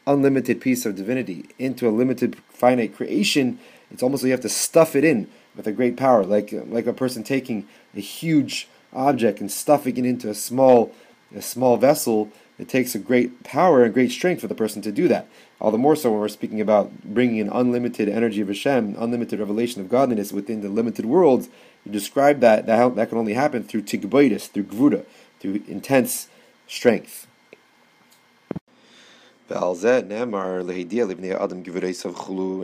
unlimited 0.06 0.60
piece 0.60 0.86
of 0.86 0.96
divinity 0.96 1.46
into 1.58 1.88
a 1.88 1.92
limited 1.92 2.36
finite 2.50 2.94
creation. 2.94 3.60
It's 3.92 4.04
almost 4.04 4.24
like 4.24 4.28
you 4.28 4.34
have 4.34 4.42
to 4.42 4.50
stuff 4.50 4.96
it 4.96 5.06
in 5.06 5.30
with 5.56 5.68
a 5.68 5.72
great 5.72 5.96
power, 5.96 6.26
like 6.26 6.52
like 6.52 6.86
a 6.86 6.94
person 6.94 7.24
taking 7.24 7.66
a 7.96 8.02
huge 8.02 8.68
object 8.94 9.40
and 9.40 9.52
stuffing 9.52 9.98
it 9.98 10.06
into 10.06 10.30
a 10.30 10.36
small 10.36 10.94
a 11.36 11.42
small 11.42 11.78
vessel, 11.78 12.32
it 12.60 12.70
takes 12.70 12.94
a 12.94 13.00
great 13.00 13.44
power 13.44 13.84
and 13.84 13.94
great 13.94 14.12
strength 14.12 14.42
for 14.42 14.48
the 14.48 14.56
person 14.56 14.82
to 14.84 14.92
do 14.92 15.08
that. 15.08 15.28
All 15.60 15.72
the 15.72 15.78
more 15.78 15.96
so 15.96 16.12
when 16.12 16.20
we're 16.20 16.28
speaking 16.28 16.62
about 16.62 17.04
bringing 17.04 17.40
an 17.40 17.50
unlimited 17.50 18.08
energy 18.08 18.42
of 18.42 18.48
Hashem, 18.50 18.96
unlimited 19.00 19.40
revelation 19.40 19.82
of 19.82 19.90
godliness 19.90 20.32
within 20.32 20.62
the 20.62 20.70
limited 20.70 21.06
worlds. 21.06 21.50
You 21.86 21.92
describe 21.92 22.40
that 22.42 22.66
that, 22.68 22.96
that 22.96 23.10
can 23.10 23.18
only 23.18 23.34
happen 23.34 23.64
through 23.64 23.84
tigboidus, 23.84 24.50
through 24.50 24.66
gvuda, 24.66 25.06
through 25.40 25.64
intense 25.68 26.28
strength. 26.68 27.28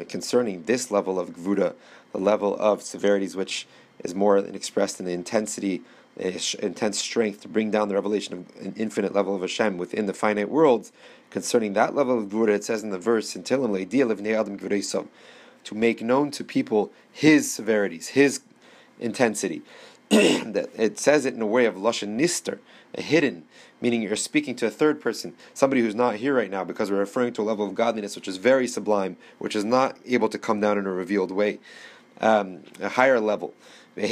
Concerning 0.10 0.64
this 0.64 0.92
level 0.92 1.20
of 1.20 1.30
gvuda, 1.32 1.74
the 2.12 2.18
level 2.18 2.58
of 2.58 2.82
severities 2.82 3.36
which 3.36 3.68
is 4.04 4.16
more 4.16 4.38
expressed 4.38 5.00
in 5.00 5.06
the 5.06 5.12
intensity 5.12 5.82
intense 6.18 7.00
strength 7.00 7.42
to 7.42 7.48
bring 7.48 7.72
down 7.72 7.88
the 7.88 7.96
revelation 7.96 8.34
of 8.34 8.66
an 8.66 8.74
infinite 8.76 9.14
level 9.14 9.36
of 9.36 9.42
Hashem 9.42 9.78
within 9.78 10.06
the 10.06 10.14
finite 10.14 10.50
worlds. 10.50 10.92
Concerning 11.30 11.74
that 11.74 11.96
level 11.96 12.18
of 12.20 12.30
Gvura, 12.30 12.56
it 12.56 12.64
says 12.64 12.84
in 12.84 12.90
the 12.90 12.98
verse 12.98 13.32
to 15.64 15.76
make 15.76 16.02
known 16.02 16.32
to 16.32 16.44
people 16.44 16.92
His 17.12 17.52
severities, 17.52 18.10
His 18.10 18.42
intensity. 19.00 19.62
that 20.10 20.70
it 20.76 20.98
says 20.98 21.26
it 21.26 21.36
in 21.36 21.42
a 21.42 21.46
way 21.46 21.66
of 21.66 21.76
lashon 21.76 22.20
nister, 22.20 22.58
a 22.96 23.02
hidden, 23.02 23.44
meaning 23.80 24.02
you're 24.02 24.16
speaking 24.16 24.56
to 24.56 24.66
a 24.66 24.72
third 24.72 25.00
person, 25.00 25.36
somebody 25.54 25.82
who's 25.82 25.94
not 25.94 26.16
here 26.16 26.34
right 26.34 26.50
now, 26.50 26.64
because 26.64 26.90
we're 26.90 26.98
referring 26.98 27.32
to 27.34 27.44
a 27.44 27.44
level 27.44 27.68
of 27.68 27.76
godliness 27.76 28.16
which 28.16 28.28
is 28.28 28.38
very 28.38 28.68
sublime, 28.68 29.18
which 29.38 29.56
is 29.56 29.64
not 29.64 29.98
able 30.08 30.28
to 30.28 30.40
come 30.40 30.60
down 30.60 30.80
in 30.80 30.88
a 30.88 30.92
revealed 30.92 31.30
way, 31.30 31.60
um, 32.22 32.64
a 32.82 32.90
higher 32.90 33.20
level. 33.20 33.54
That's 33.96 34.12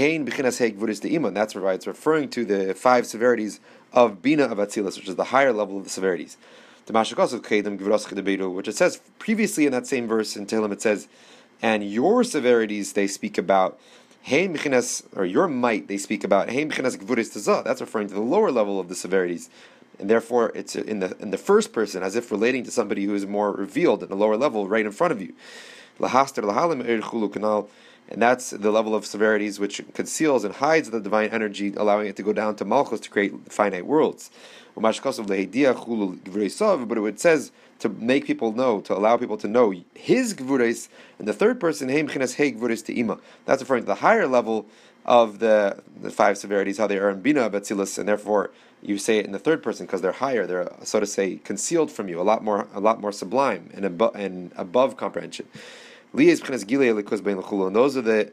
why 1.55 1.73
it's 1.73 1.87
referring 1.87 2.29
to 2.29 2.45
the 2.45 2.73
five 2.73 3.05
severities 3.05 3.59
of 3.93 4.21
Bina 4.21 4.43
of 4.45 4.57
Atzilus, 4.57 4.97
which 4.97 5.07
is 5.07 5.15
the 5.15 5.25
higher 5.25 5.53
level 5.53 5.77
of 5.77 5.83
the 5.83 5.89
severities. 5.89 6.37
Which 6.85 8.67
it 8.67 8.75
says 8.75 9.01
previously 9.19 9.65
in 9.65 9.71
that 9.71 9.87
same 9.87 10.07
verse 10.07 10.35
in 10.35 10.45
Tehillim, 10.45 10.71
it 10.71 10.81
says, 10.81 11.07
and 11.61 11.89
your 11.89 12.23
severities 12.23 12.93
they 12.93 13.07
speak 13.07 13.37
about, 13.37 13.79
or 15.15 15.25
your 15.25 15.47
might 15.47 15.87
they 15.87 15.97
speak 15.97 16.23
about, 16.23 16.47
that's 16.47 17.81
referring 17.81 18.07
to 18.07 18.13
the 18.13 18.21
lower 18.21 18.51
level 18.51 18.79
of 18.79 18.89
the 18.89 18.95
severities. 18.95 19.49
And 19.99 20.09
therefore, 20.09 20.51
it's 20.53 20.75
in 20.75 20.99
the 20.99 21.17
in 21.19 21.31
the 21.31 21.37
first 21.37 21.73
person, 21.73 22.03
as 22.03 22.15
if 22.15 22.29
relating 22.31 22.63
to 22.65 22.71
somebody 22.71 23.05
who 23.05 23.15
is 23.15 23.25
more 23.25 23.51
revealed 23.51 24.03
at 24.03 24.09
the 24.09 24.15
lower 24.15 24.37
level, 24.37 24.67
right 24.67 24.85
in 24.85 24.91
front 24.91 25.11
of 25.11 25.21
you 25.21 25.33
and 28.09 28.21
that's 28.21 28.51
the 28.51 28.71
level 28.71 28.95
of 28.95 29.05
severities 29.05 29.59
which 29.59 29.81
conceals 29.93 30.43
and 30.43 30.55
hides 30.55 30.89
the 30.89 30.99
divine 30.99 31.29
energy, 31.29 31.73
allowing 31.75 32.07
it 32.07 32.15
to 32.15 32.23
go 32.23 32.33
down 32.33 32.55
to 32.55 32.65
Malchus 32.65 32.99
to 33.01 33.09
create 33.09 33.51
finite 33.51 33.85
worlds. 33.85 34.31
But 34.75 34.85
it 34.85 34.95
says 37.19 37.51
to 37.79 37.89
make 37.89 38.25
people 38.25 38.51
know, 38.53 38.81
to 38.81 38.95
allow 38.95 39.17
people 39.17 39.37
to 39.37 39.47
know 39.47 39.73
his 39.93 40.33
gvuris, 40.33 40.89
and 41.19 41.27
the 41.27 41.33
third 41.33 41.59
person, 41.59 41.87
to 41.87 42.99
ima. 42.99 43.19
That's 43.45 43.61
referring 43.61 43.83
to 43.83 43.87
the 43.87 43.95
higher 43.95 44.27
level 44.27 44.65
of 45.05 45.39
the, 45.39 45.81
the 46.01 46.11
five 46.11 46.37
severities, 46.37 46.77
how 46.77 46.87
they 46.87 46.97
are 46.97 47.09
in 47.09 47.21
Bina 47.21 47.49
Betzilus, 47.49 47.97
and 47.97 48.07
therefore 48.07 48.51
you 48.81 48.97
say 48.97 49.17
it 49.17 49.25
in 49.25 49.31
the 49.31 49.39
third 49.39 49.63
person 49.63 49.85
because 49.85 50.01
they're 50.01 50.11
higher, 50.11 50.45
they're 50.45 50.71
so 50.83 50.99
to 50.99 51.05
say 51.05 51.37
concealed 51.37 51.91
from 51.91 52.07
you, 52.07 52.19
a 52.19 52.23
lot 52.23 52.43
more, 52.43 52.67
a 52.73 52.79
lot 52.79 53.01
more 53.01 53.11
sublime 53.11 53.69
and, 53.73 54.01
and 54.15 54.51
above 54.55 54.97
comprehension. 54.97 55.47
Those 56.13 57.97
are 57.97 58.01
the 58.01 58.31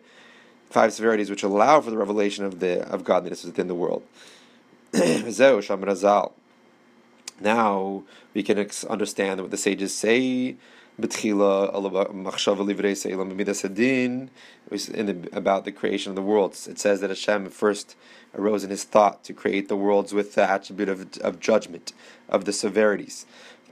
five 0.70 0.92
severities 0.92 1.30
which 1.30 1.42
allow 1.42 1.80
for 1.80 1.90
the 1.90 1.96
revelation 1.96 2.44
of 2.44 2.60
the 2.60 2.86
of 2.88 3.04
godliness 3.04 3.44
within 3.44 3.68
the 3.68 3.74
world. 3.74 4.02
now 7.40 8.02
we 8.32 8.42
can 8.42 8.68
understand 8.88 9.40
what 9.40 9.50
the 9.50 9.56
sages 9.56 9.94
say 9.94 10.56
about 15.32 15.64
the 15.64 15.72
creation 15.72 16.10
of 16.10 16.16
the 16.16 16.22
worlds. 16.22 16.68
It 16.68 16.78
says 16.78 17.00
that 17.00 17.10
Hashem 17.10 17.50
first 17.50 17.96
arose 18.34 18.62
in 18.62 18.70
his 18.70 18.84
thought 18.84 19.24
to 19.24 19.32
create 19.32 19.68
the 19.68 19.76
worlds 19.76 20.12
with 20.12 20.34
the 20.34 20.48
attribute 20.48 20.88
of, 20.88 21.18
of 21.18 21.40
judgment, 21.40 21.92
of 22.28 22.44
the 22.44 22.52
severities 22.52 23.26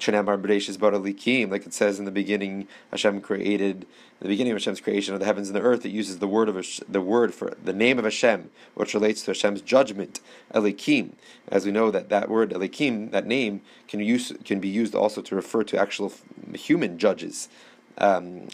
like 0.09 1.67
it 1.67 1.75
says 1.75 1.99
in 1.99 2.05
the 2.05 2.11
beginning, 2.11 2.69
Hashem 2.91 3.21
created 3.21 3.87
the 4.21 4.29
beginning 4.29 4.53
of 4.53 4.57
Hashem's 4.57 4.81
creation 4.81 5.15
of 5.15 5.21
the 5.21 5.27
heavens 5.27 5.49
and 5.49 5.57
the 5.57 5.63
earth. 5.63 5.85
It 5.85 5.91
uses 5.91 6.19
the 6.19 6.29
word 6.29 6.49
of 6.49 6.65
the 6.89 7.01
word 7.01 7.35
for 7.35 7.57
the 7.63 7.73
name 7.73 7.99
of 7.99 8.05
Hashem, 8.05 8.51
which 8.75 8.95
relates 8.95 9.23
to 9.23 9.33
Hashem's 9.33 9.61
judgment, 9.61 10.21
Elikim. 10.55 11.13
As 11.49 11.67
we 11.67 11.73
know 11.73 11.91
that 11.91 12.09
that 12.09 12.29
word 12.29 12.51
Elikim, 12.51 13.11
that 13.11 13.27
name, 13.27 13.63
can 13.89 14.01
use 14.01 14.33
can 14.45 14.61
be 14.61 14.69
used 14.69 14.95
also 14.95 15.23
to 15.23 15.35
refer 15.35 15.65
to 15.65 15.79
actual 15.79 16.13
human 16.55 16.99
judges. 16.99 17.49
Um, 17.99 18.49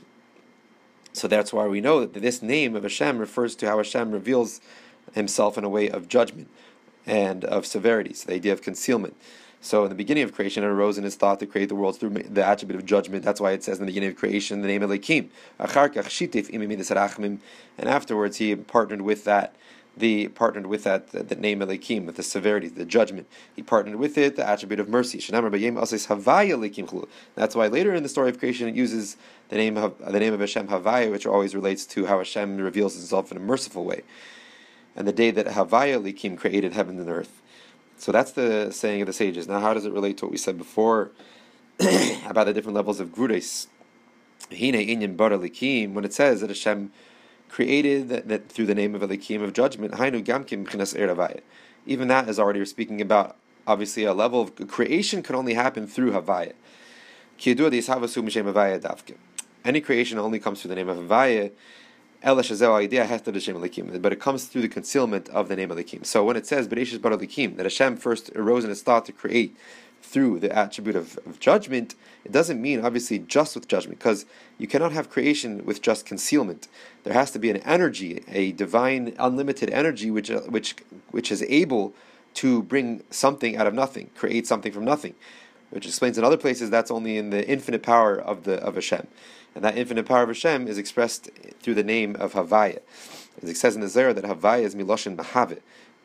so 1.12 1.28
that's 1.28 1.52
why 1.52 1.67
we 1.67 1.81
know 1.81 2.00
that 2.00 2.21
this 2.21 2.43
name 2.43 2.76
of 2.76 2.83
Hashem 2.83 3.19
refers 3.19 3.55
to 3.57 3.67
how 3.67 3.76
Hashem 3.76 4.12
reveals 4.12 4.61
Himself 5.12 5.59
in 5.59 5.64
a 5.64 5.69
way 5.69 5.88
of 5.88 6.09
judgment 6.09 6.49
and 7.07 7.45
of 7.45 7.67
severity. 7.67 8.14
So 8.14 8.26
the 8.28 8.35
idea 8.35 8.52
of 8.52 8.62
concealment. 8.62 9.17
So 9.61 9.83
in 9.83 9.88
the 9.88 9.97
beginning 9.97 10.23
of 10.23 10.33
creation, 10.33 10.62
it 10.62 10.69
arose 10.69 10.99
in 10.99 11.05
his 11.05 11.17
thought 11.17 11.41
to 11.41 11.47
create 11.47 11.69
the 11.69 11.75
worlds 11.75 11.99
through 11.99 12.11
the 12.11 12.45
attribute 12.45 12.79
of 12.79 12.87
judgment. 12.87 13.25
That's 13.25 13.41
why 13.41 13.53
it 13.53 13.65
says 13.65 13.79
in 13.79 13.87
the 13.87 13.91
beginning 13.91 14.11
of 14.11 14.17
creation 14.17 14.62
the 14.62 14.69
name 14.69 14.83
of 14.83 14.91
Lekim. 14.91 15.29
And 17.79 17.88
afterwards, 17.88 18.37
he 18.37 18.55
partnered 18.55 19.03
with 19.03 19.25
that 19.25 19.55
the 19.99 20.29
partnered 20.29 20.67
with 20.67 20.85
that 20.85 21.09
the, 21.09 21.23
the 21.23 21.35
name 21.35 21.61
Elikim, 21.61 22.07
with 22.07 22.17
the 22.17 22.23
severity, 22.23 22.69
the 22.69 22.85
judgment. 22.85 23.27
He 23.55 23.62
partnered 23.62 23.97
with 23.97 24.17
it 24.17 24.37
the 24.37 24.49
attribute 24.49 24.81
of 24.81 24.88
mercy. 24.88 25.19
That's 27.35 27.57
why 27.57 27.67
later 27.67 27.95
in 27.95 28.03
the 28.03 28.09
story 28.09 28.31
of 28.31 28.38
creation 28.38 28.69
it 28.69 28.75
uses 28.75 29.17
the 29.49 29.57
name 29.57 29.77
of 29.77 29.99
the 29.99 30.21
name 30.21 30.35
of 30.35 30.41
Hashem 30.41 30.69
Havaya, 30.69 31.11
which 31.11 31.27
always 31.27 31.55
relates 31.55 31.87
to 31.87 32.07
how 32.07 32.19
Hashem 32.19 32.59
reveals 32.59 32.95
Himself 32.95 33.31
in 33.31 33.37
a 33.37 33.41
merciful 33.41 33.85
way. 33.85 34.03
And 34.97 35.07
the 35.07 35.12
day 35.12 35.31
that 35.31 35.47
Havaya 35.47 36.00
Elikim 36.00 36.37
created 36.37 36.73
heaven 36.73 36.99
and 36.99 37.09
earth. 37.09 37.43
So 37.99 38.12
that's 38.12 38.31
the 38.33 38.71
saying 38.71 39.02
of 39.02 39.07
the 39.07 39.12
sages. 39.12 39.49
Now, 39.49 39.59
how 39.61 39.75
does 39.75 39.85
it 39.85 39.93
relate 39.93 40.19
to 40.19 40.25
what 40.25 40.33
we 40.33 40.38
said 40.38 40.57
before 40.57 41.11
about 42.26 42.45
the 42.45 42.55
different 42.55 42.76
levels 42.76 43.00
of 43.00 43.09
grudes? 43.09 43.67
Hine 44.50 44.75
inyan 44.75 45.17
bar 45.17 45.31
when 45.37 46.05
it 46.05 46.14
says 46.14 46.40
that 46.40 46.49
Hashem 46.49 46.93
created 47.49 48.09
that, 48.09 48.28
that 48.28 48.49
through 48.49 48.67
the 48.67 48.75
name 48.75 48.95
of 48.95 49.02
Elikim 49.02 49.43
of 49.43 49.52
judgment, 49.52 49.93
Eravaya. 49.93 51.40
Even 51.87 52.09
that 52.09 52.28
is 52.28 52.38
already 52.38 52.64
speaking 52.64 53.00
about 53.00 53.37
obviously 53.67 54.05
a 54.05 54.14
level 54.14 54.40
of 54.43 54.69
creation 54.69 55.23
can 55.23 55.35
only 55.35 55.55
happen 55.55 55.87
through 55.87 56.12
Havaya. 56.12 56.52
Any 59.64 59.81
creation 59.81 60.19
only 60.19 60.38
comes 60.38 60.62
through 60.62 60.69
the 60.69 60.75
name 60.75 60.88
of 60.88 60.99
Havaya. 60.99 61.50
But 62.23 64.13
it 64.13 64.21
comes 64.21 64.45
through 64.47 64.63
the 64.63 64.69
concealment 64.69 65.29
of 65.29 65.49
the 65.49 65.57
name 65.57 65.71
of 65.71 65.79
Elikim. 65.79 66.05
So 66.05 66.25
when 66.25 66.37
it 66.37 66.47
says 66.47 66.67
Bereshis 66.67 67.01
Bar 67.01 67.13
Elikim, 67.13 67.57
that 67.57 67.65
Hashem 67.65 67.97
first 67.97 68.31
arose 68.35 68.65
in 68.65 68.71
his 68.71 68.83
thought 68.83 69.07
to 69.07 69.13
create 69.13 69.57
through 70.03 70.39
the 70.41 70.51
attribute 70.57 70.97
of, 70.97 71.19
of, 71.27 71.39
judgment, 71.39 71.95
it 72.25 72.33
doesn't 72.33 72.61
mean 72.61 72.85
obviously 72.85 73.19
just 73.19 73.55
with 73.55 73.69
judgment, 73.69 73.99
because 73.99 74.27
you 74.57 74.67
cannot 74.67 74.93
have 74.93 75.11
creation 75.11 75.65
with 75.65 75.83
just 75.83 76.07
concealment. 76.07 76.67
There 77.05 77.13
has 77.13 77.31
to 77.33 77.39
be 77.39 77.51
an 77.51 77.59
energy, 77.59 78.25
a 78.29 78.53
divine, 78.53 79.15
unlimited 79.19 79.71
energy, 79.71 80.11
which 80.11 80.31
uh, 80.31 80.41
which 80.43 80.77
which 81.11 81.31
is 81.31 81.43
able 81.43 81.95
to 82.35 82.63
bring 82.63 83.03
something 83.11 83.57
out 83.57 83.67
of 83.67 83.75
nothing, 83.75 84.11
create 84.15 84.47
something 84.47 84.73
from 84.73 84.85
nothing. 84.85 85.15
Which 85.71 85.87
explains 85.87 86.17
in 86.17 86.25
other 86.25 86.39
places 86.39 86.71
that's 86.71 86.91
only 86.91 87.19
in 87.19 87.29
the 87.29 87.47
infinite 87.47 87.83
power 87.83 88.19
of 88.19 88.45
the 88.45 88.55
of 88.63 88.77
Hashem, 88.77 89.07
and 89.59 89.65
that 89.65 89.77
infinite 89.77 90.07
power 90.07 90.23
of 90.23 90.29
Hashem 90.29 90.69
is 90.69 90.79
expressed 90.79 91.31
through 91.61 91.75
the 91.75 91.83
name 91.83 92.15
of 92.15 92.35
Havaya. 92.35 92.79
As 93.43 93.50
it 93.50 93.57
says 93.57 93.75
in 93.75 93.81
the 93.81 93.88
Zohar 93.88 94.12
that 94.12 94.23
Havaya 94.23 94.62
is 94.62 94.77
miloshin 94.77 95.17
mahavit. 95.17 95.62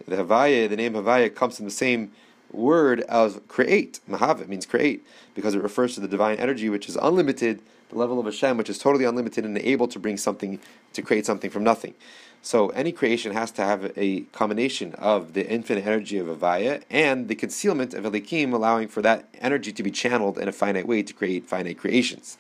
The 0.08 0.16
Havaya, 0.16 0.68
the 0.68 0.76
name 0.76 0.94
Havaya, 0.94 1.34
comes 1.36 1.58
from 1.58 1.66
the 1.66 1.72
same 1.72 2.14
word 2.52 3.02
as 3.02 3.40
create. 3.48 4.00
Mahavit 4.10 4.48
means 4.48 4.66
create 4.66 5.06
because 5.36 5.54
it 5.54 5.62
refers 5.62 5.94
to 5.94 6.02
the 6.02 6.08
divine 6.08 6.38
energy 6.38 6.68
which 6.68 6.90
is 6.90 6.96
unlimited, 6.96 7.62
the 7.90 7.96
level 8.00 8.20
of 8.20 8.26
Hashem 8.26 8.58
which 8.58 8.72
is 8.72 8.80
totally 8.80 9.06
unlimited 9.06 9.46
and 9.46 9.56
able 9.60 9.88
to 9.88 10.00
bring 10.00 10.18
something, 10.18 10.60
to 10.94 11.04
create 11.04 11.28
something 11.28 11.52
from 11.52 11.64
nothing. 11.64 11.94
So 12.42 12.70
any 12.70 12.92
creation 12.92 13.34
has 13.34 13.52
to 13.52 13.62
have 13.64 13.94
a 13.96 14.22
combination 14.32 14.96
of 14.96 15.34
the 15.34 15.48
infinite 15.48 15.86
energy 15.86 16.18
of 16.18 16.26
Avaya 16.26 16.82
and 16.90 17.28
the 17.28 17.36
concealment 17.36 17.94
of 17.94 18.04
Elikim, 18.04 18.52
allowing 18.52 18.88
for 18.88 19.04
that 19.04 19.28
energy 19.40 19.72
to 19.72 19.84
be 19.84 19.92
channeled 19.92 20.40
in 20.40 20.48
a 20.48 20.52
finite 20.52 20.88
way 20.88 21.04
to 21.04 21.14
create 21.14 21.46
finite 21.46 21.78
creations. 21.78 22.40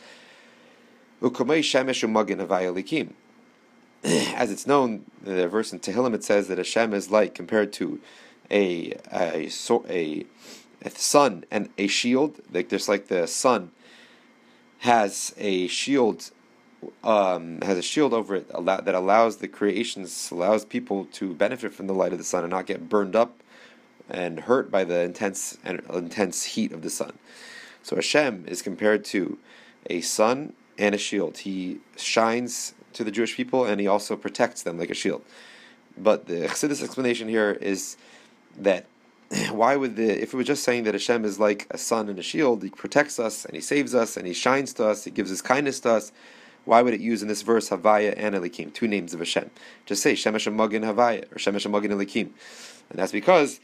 As 4.04 4.52
it's 4.52 4.68
known, 4.68 5.06
the 5.22 5.48
verse 5.48 5.72
in 5.72 5.80
Tehillim 5.80 6.14
it 6.14 6.24
says 6.24 6.50
that 6.50 6.58
Hashem 6.58 6.94
is 6.94 7.10
like 7.10 7.34
compared 7.34 7.72
to 7.74 8.02
a 8.52 8.94
a 9.12 9.50
a, 9.90 10.26
a 10.82 10.90
sun 10.90 11.46
and 11.50 11.70
a 11.78 11.88
shield, 11.88 12.42
like 12.52 12.68
just 12.70 12.90
like 12.90 13.08
the 13.08 13.26
sun 13.26 13.72
has 14.80 15.34
a 15.38 15.68
shield, 15.68 16.32
um, 17.06 17.62
has 17.62 17.78
a 17.78 17.82
shield 17.82 18.14
over 18.14 18.36
it 18.36 18.50
that 18.50 18.94
allows 18.94 19.38
the 19.38 19.48
creations, 19.48 20.30
allows 20.30 20.66
people 20.66 21.06
to 21.14 21.34
benefit 21.34 21.74
from 21.74 21.88
the 21.88 21.94
light 21.94 22.12
of 22.12 22.18
the 22.18 22.26
sun 22.26 22.44
and 22.44 22.52
not 22.52 22.66
get 22.66 22.90
burned 22.90 23.16
up 23.16 23.42
and 24.10 24.42
hurt 24.42 24.70
by 24.70 24.84
the 24.84 25.00
intense 25.00 25.58
and 25.64 25.82
intense 25.94 26.44
heat 26.44 26.74
of 26.74 26.82
the 26.82 26.90
sun. 26.90 27.14
So 27.82 27.96
Hashem 27.96 28.44
is 28.46 28.62
compared 28.62 29.06
to 29.06 29.38
a 29.90 30.02
sun 30.02 30.52
and 30.78 30.96
a 30.96 30.98
shield. 30.98 31.40
He 31.40 31.80
shines 31.98 32.74
to 32.94 33.04
the 33.04 33.12
Jewish 33.12 33.36
people 33.36 33.66
and 33.66 33.80
he 33.80 33.88
also 33.88 34.16
protects 34.16 34.64
them 34.64 34.78
like 34.78 34.90
a 34.90 34.96
shield. 34.96 35.24
But 35.98 36.28
the 36.28 36.48
Chassidus 36.48 36.84
explanation 36.84 37.28
here 37.28 37.52
is 37.52 37.98
that 38.58 38.86
why 39.52 39.76
would 39.76 39.96
the 39.96 40.22
if 40.22 40.34
it 40.34 40.38
was 40.38 40.48
just 40.48 40.64
saying 40.64 40.84
that 40.84 40.94
Hashem 40.94 41.26
is 41.26 41.40
like 41.40 41.68
a 41.72 41.78
sun 41.78 42.10
and 42.10 42.18
a 42.20 42.24
shield, 42.24 42.64
He 42.64 42.70
protects 42.70 43.20
us 43.20 43.46
and 43.46 43.56
He 43.56 43.62
saves 43.62 43.94
us 43.94 44.18
and 44.18 44.26
He 44.26 44.34
shines 44.34 44.74
to 44.74 44.88
us, 44.88 45.04
He 45.04 45.12
gives 45.12 45.30
His 45.30 45.42
kindness 45.42 45.80
to 45.82 45.92
us. 45.92 46.12
Why 46.66 46.82
would 46.82 46.94
it 46.94 47.02
use 47.02 47.22
in 47.22 47.28
this 47.28 47.42
verse 47.42 47.70
Havaya 47.70 48.14
and 48.16 48.34
Elikim, 48.36 48.74
two 48.74 48.88
names 48.88 49.14
of 49.14 49.20
Hashem? 49.20 49.52
Just 49.86 50.02
say 50.02 50.14
Shemesh 50.14 50.54
Magin 50.54 50.84
Havaya 50.84 51.24
or 51.32 51.36
Shemesh 51.36 51.70
Magin 51.70 51.92
Elikim, 51.92 52.30
and 52.90 53.00
that's 53.00 53.12
because, 53.12 53.60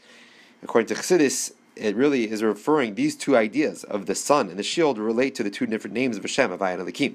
according 0.62 0.88
to 0.88 0.94
Chassidus, 0.94 1.52
it 1.76 1.96
really 1.96 2.30
is 2.30 2.42
referring 2.42 2.94
these 2.94 3.16
two 3.16 3.36
ideas 3.36 3.84
of 3.84 4.06
the 4.06 4.14
sun 4.14 4.48
and 4.48 4.58
the 4.58 4.62
shield 4.62 4.98
relate 4.98 5.34
to 5.36 5.42
the 5.42 5.50
two 5.50 5.66
different 5.66 5.94
names 5.94 6.16
of 6.16 6.22
Hashem, 6.22 6.50
Havaya 6.50 6.78
and 6.78 6.88
Elikim. 6.88 7.14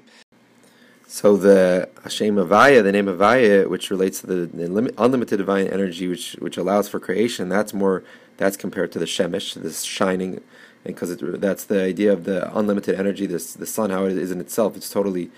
So 1.08 1.36
the 1.36 1.88
Hashem 2.02 2.34
Avaya, 2.34 2.82
the 2.82 2.90
name 2.90 3.06
Avaya, 3.06 3.68
which 3.68 3.90
relates 3.90 4.22
to 4.22 4.26
the, 4.26 4.94
unlimited 4.98 5.38
divine 5.38 5.68
energy, 5.68 6.08
which 6.08 6.32
which 6.40 6.56
allows 6.56 6.88
for 6.88 6.98
creation, 6.98 7.48
that's 7.48 7.72
more 7.72 8.02
that's 8.38 8.56
compared 8.56 8.90
to 8.92 8.98
the 8.98 9.04
Shemesh, 9.04 9.54
this 9.54 9.82
shining, 9.82 10.42
because 10.84 11.16
that's 11.16 11.64
the 11.64 11.80
idea 11.80 12.12
of 12.12 12.24
the 12.24 12.54
unlimited 12.56 12.98
energy. 12.98 13.26
This 13.26 13.54
the 13.54 13.66
sun, 13.66 13.90
how 13.90 14.04
it 14.06 14.18
is 14.18 14.32
in 14.32 14.40
itself, 14.40 14.76
it's 14.76 14.90
totally, 14.90 15.30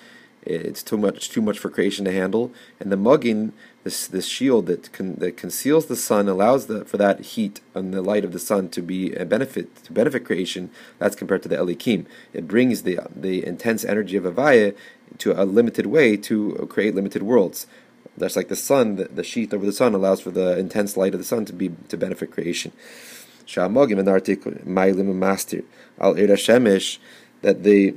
it's 0.42 0.82
too 0.82 0.96
much 0.96 1.28
too 1.28 1.42
much 1.42 1.58
for 1.58 1.68
creation 1.68 2.06
to 2.06 2.12
handle. 2.12 2.50
And 2.80 2.90
the 2.90 2.96
Mugin, 2.96 3.52
this 3.88 4.06
this 4.06 4.26
shield 4.26 4.66
that 4.66 4.92
con, 4.92 5.14
that 5.22 5.36
conceals 5.38 5.86
the 5.86 5.96
sun, 5.96 6.28
allows 6.28 6.66
the, 6.66 6.84
for 6.84 6.98
that 6.98 7.18
heat 7.32 7.60
and 7.74 7.94
the 7.94 8.02
light 8.02 8.24
of 8.24 8.32
the 8.32 8.38
sun 8.50 8.68
to 8.76 8.82
be 8.82 9.14
a 9.14 9.24
benefit 9.24 9.66
to 9.84 9.92
benefit 9.92 10.26
creation. 10.28 10.70
That's 10.98 11.16
compared 11.16 11.42
to 11.44 11.48
the 11.48 11.56
Elikim. 11.56 12.04
It 12.38 12.46
brings 12.46 12.82
the 12.82 13.00
the 13.28 13.36
intense 13.52 13.82
energy 13.84 14.16
of 14.18 14.24
Avaya 14.24 14.76
to 15.22 15.28
a 15.42 15.44
limited 15.44 15.86
way 15.86 16.16
to 16.28 16.68
create 16.74 16.94
limited 16.94 17.22
worlds. 17.22 17.66
That's 18.16 18.36
like 18.36 18.48
the 18.48 18.62
sun, 18.70 18.96
the, 18.96 19.04
the 19.04 19.24
sheath 19.24 19.54
over 19.54 19.64
the 19.64 19.78
sun 19.80 19.94
allows 19.94 20.20
for 20.20 20.30
the 20.30 20.58
intense 20.58 20.96
light 20.96 21.14
of 21.14 21.20
the 21.20 21.30
sun 21.32 21.44
to 21.46 21.52
be 21.52 21.70
to 21.88 21.96
benefit 21.96 22.30
creation. 22.30 22.72
Sha'amogim 23.46 23.98
and 23.98 24.08
artik 24.08 24.42
mailim 24.76 25.14
master 25.14 25.62
al 25.98 26.14
shemesh 26.14 26.98
that 27.40 27.62
the 27.62 27.94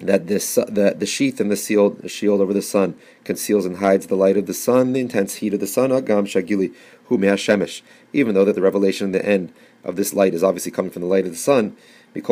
that 0.00 0.26
this 0.26 0.54
the, 0.54 0.94
the 0.96 1.06
sheath 1.06 1.40
and 1.40 1.50
the 1.50 1.56
shield, 1.56 2.08
shield 2.10 2.40
over 2.40 2.52
the 2.52 2.62
sun 2.62 2.94
conceals 3.24 3.66
and 3.66 3.78
hides 3.78 4.06
the 4.06 4.16
light 4.16 4.36
of 4.36 4.46
the 4.46 4.54
sun, 4.54 4.92
the 4.92 5.00
intense 5.00 5.36
heat 5.36 5.54
of 5.54 5.60
the 5.60 5.66
sun, 5.66 5.90
agam 5.90 6.24
shagili 6.24 6.72
hu 7.06 7.18
shemesh. 7.18 7.82
Even 8.12 8.34
though 8.34 8.44
that 8.44 8.54
the 8.54 8.62
revelation 8.62 9.06
in 9.06 9.12
the 9.12 9.26
end 9.26 9.52
of 9.84 9.96
this 9.96 10.14
light 10.14 10.34
is 10.34 10.42
obviously 10.42 10.70
coming 10.70 10.90
from 10.90 11.02
the 11.02 11.08
light 11.08 11.24
of 11.24 11.32
the 11.32 11.36
sun, 11.36 11.76
but 12.14 12.26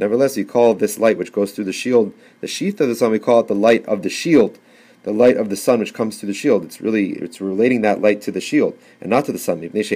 nevertheless, 0.00 0.36
we 0.36 0.44
call 0.44 0.74
this 0.74 0.98
light 0.98 1.16
which 1.16 1.32
goes 1.32 1.52
through 1.52 1.64
the 1.64 1.72
shield, 1.72 2.12
the 2.40 2.46
sheath 2.46 2.80
of 2.80 2.88
the 2.88 2.94
sun, 2.94 3.10
we 3.10 3.18
call 3.18 3.40
it 3.40 3.48
the 3.48 3.54
light 3.54 3.84
of 3.86 4.02
the 4.02 4.10
shield, 4.10 4.58
the 5.02 5.12
light 5.12 5.36
of 5.36 5.48
the 5.48 5.56
sun 5.56 5.80
which 5.80 5.94
comes 5.94 6.18
through 6.18 6.26
the 6.26 6.34
shield. 6.34 6.64
It's 6.64 6.80
really 6.80 7.12
it's 7.12 7.40
relating 7.40 7.80
that 7.82 8.00
light 8.00 8.20
to 8.22 8.32
the 8.32 8.40
shield 8.40 8.76
and 9.00 9.10
not 9.10 9.24
to 9.26 9.32
the 9.32 9.38
sun. 9.38 9.60
Because 9.60 9.90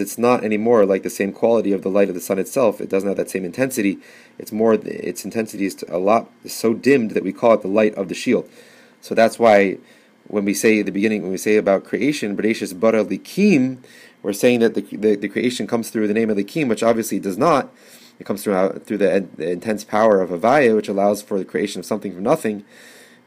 it's 0.00 0.18
not 0.18 0.44
anymore 0.44 0.84
like 0.84 1.02
the 1.02 1.10
same 1.10 1.32
quality 1.32 1.72
of 1.72 1.82
the 1.82 1.88
light 1.88 2.08
of 2.08 2.14
the 2.14 2.20
sun 2.20 2.38
itself. 2.38 2.80
It 2.80 2.88
doesn't 2.88 3.08
have 3.08 3.16
that 3.16 3.30
same 3.30 3.44
intensity. 3.44 3.98
It's 4.38 4.52
more 4.52 4.74
its 4.74 5.24
intensity 5.24 5.66
is 5.66 5.84
a 5.88 5.98
lot 5.98 6.30
so 6.46 6.74
dimmed 6.74 7.12
that 7.12 7.22
we 7.22 7.32
call 7.32 7.54
it 7.54 7.62
the 7.62 7.68
light 7.68 7.94
of 7.94 8.08
the 8.08 8.14
shield. 8.14 8.48
So 9.00 9.14
that's 9.14 9.38
why 9.38 9.78
when 10.26 10.44
we 10.44 10.54
say 10.54 10.80
at 10.80 10.86
the 10.86 10.92
beginning, 10.92 11.22
when 11.22 11.30
we 11.30 11.38
say 11.38 11.56
about 11.56 11.84
creation, 11.84 12.36
Bereshis 12.36 12.78
bara 12.78 13.04
likim, 13.04 13.78
we're 14.22 14.32
saying 14.32 14.60
that 14.60 14.74
the, 14.74 14.82
the, 14.82 15.16
the, 15.16 15.28
creation 15.28 15.66
comes 15.66 15.90
through 15.90 16.06
the 16.06 16.14
name 16.14 16.30
of 16.30 16.36
the 16.36 16.44
King, 16.44 16.68
which 16.68 16.82
obviously 16.82 17.18
does 17.18 17.38
not. 17.38 17.72
It 18.20 18.26
comes 18.26 18.44
through 18.44 18.80
through 18.80 18.98
the, 18.98 19.26
the, 19.36 19.50
intense 19.50 19.82
power 19.82 20.20
of 20.20 20.28
Avaya, 20.28 20.76
which 20.76 20.88
allows 20.88 21.22
for 21.22 21.38
the 21.38 21.44
creation 21.44 21.80
of 21.80 21.86
something 21.86 22.12
from 22.12 22.22
nothing. 22.22 22.64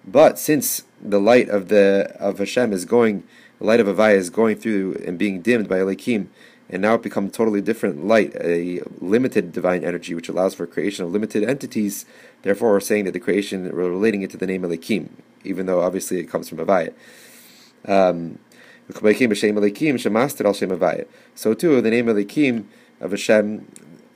But 0.06 0.38
since 0.38 0.84
the 1.02 1.20
light 1.20 1.50
of 1.50 1.68
the 1.70 2.16
of 2.20 2.38
Hashem 2.38 2.72
is 2.72 2.86
going, 2.86 3.24
the 3.58 3.66
light 3.66 3.80
of 3.80 3.88
Avaya 3.88 4.16
is 4.16 4.30
going 4.30 4.58
through 4.58 5.02
and 5.06 5.18
being 5.18 5.42
dimmed 5.42 5.68
by 5.68 5.80
Elikim, 5.80 6.28
and 6.70 6.84
now 6.84 6.94
it 6.94 7.02
becomes 7.02 7.32
totally 7.32 7.60
different 7.60 8.06
light, 8.06 8.36
a 8.36 8.82
limited 9.00 9.52
divine 9.52 9.84
energy, 9.84 10.14
which 10.14 10.30
allows 10.30 10.54
for 10.54 10.68
creation 10.68 11.06
of 11.06 11.12
limited 11.12 11.44
entities. 11.44 12.06
Therefore, 12.44 12.72
we're 12.72 12.80
saying 12.80 13.06
that 13.06 13.14
the 13.14 13.20
creation, 13.20 13.64
we're 13.64 13.90
relating 13.90 14.22
it 14.22 14.30
to 14.30 14.38
the 14.38 14.46
name 14.46 14.62
Elikim, 14.62 15.10
even 15.44 15.66
though 15.66 15.82
obviously 15.82 16.20
it 16.20 16.26
comes 16.26 16.50
from 16.50 16.60
Avaya. 16.60 16.94
Um, 17.86 18.38
so 18.96 19.02
too, 21.54 21.82
the 21.82 21.90
name 21.90 22.06
Elikim 22.06 22.66
of 23.00 23.12
Hashem, 23.12 23.68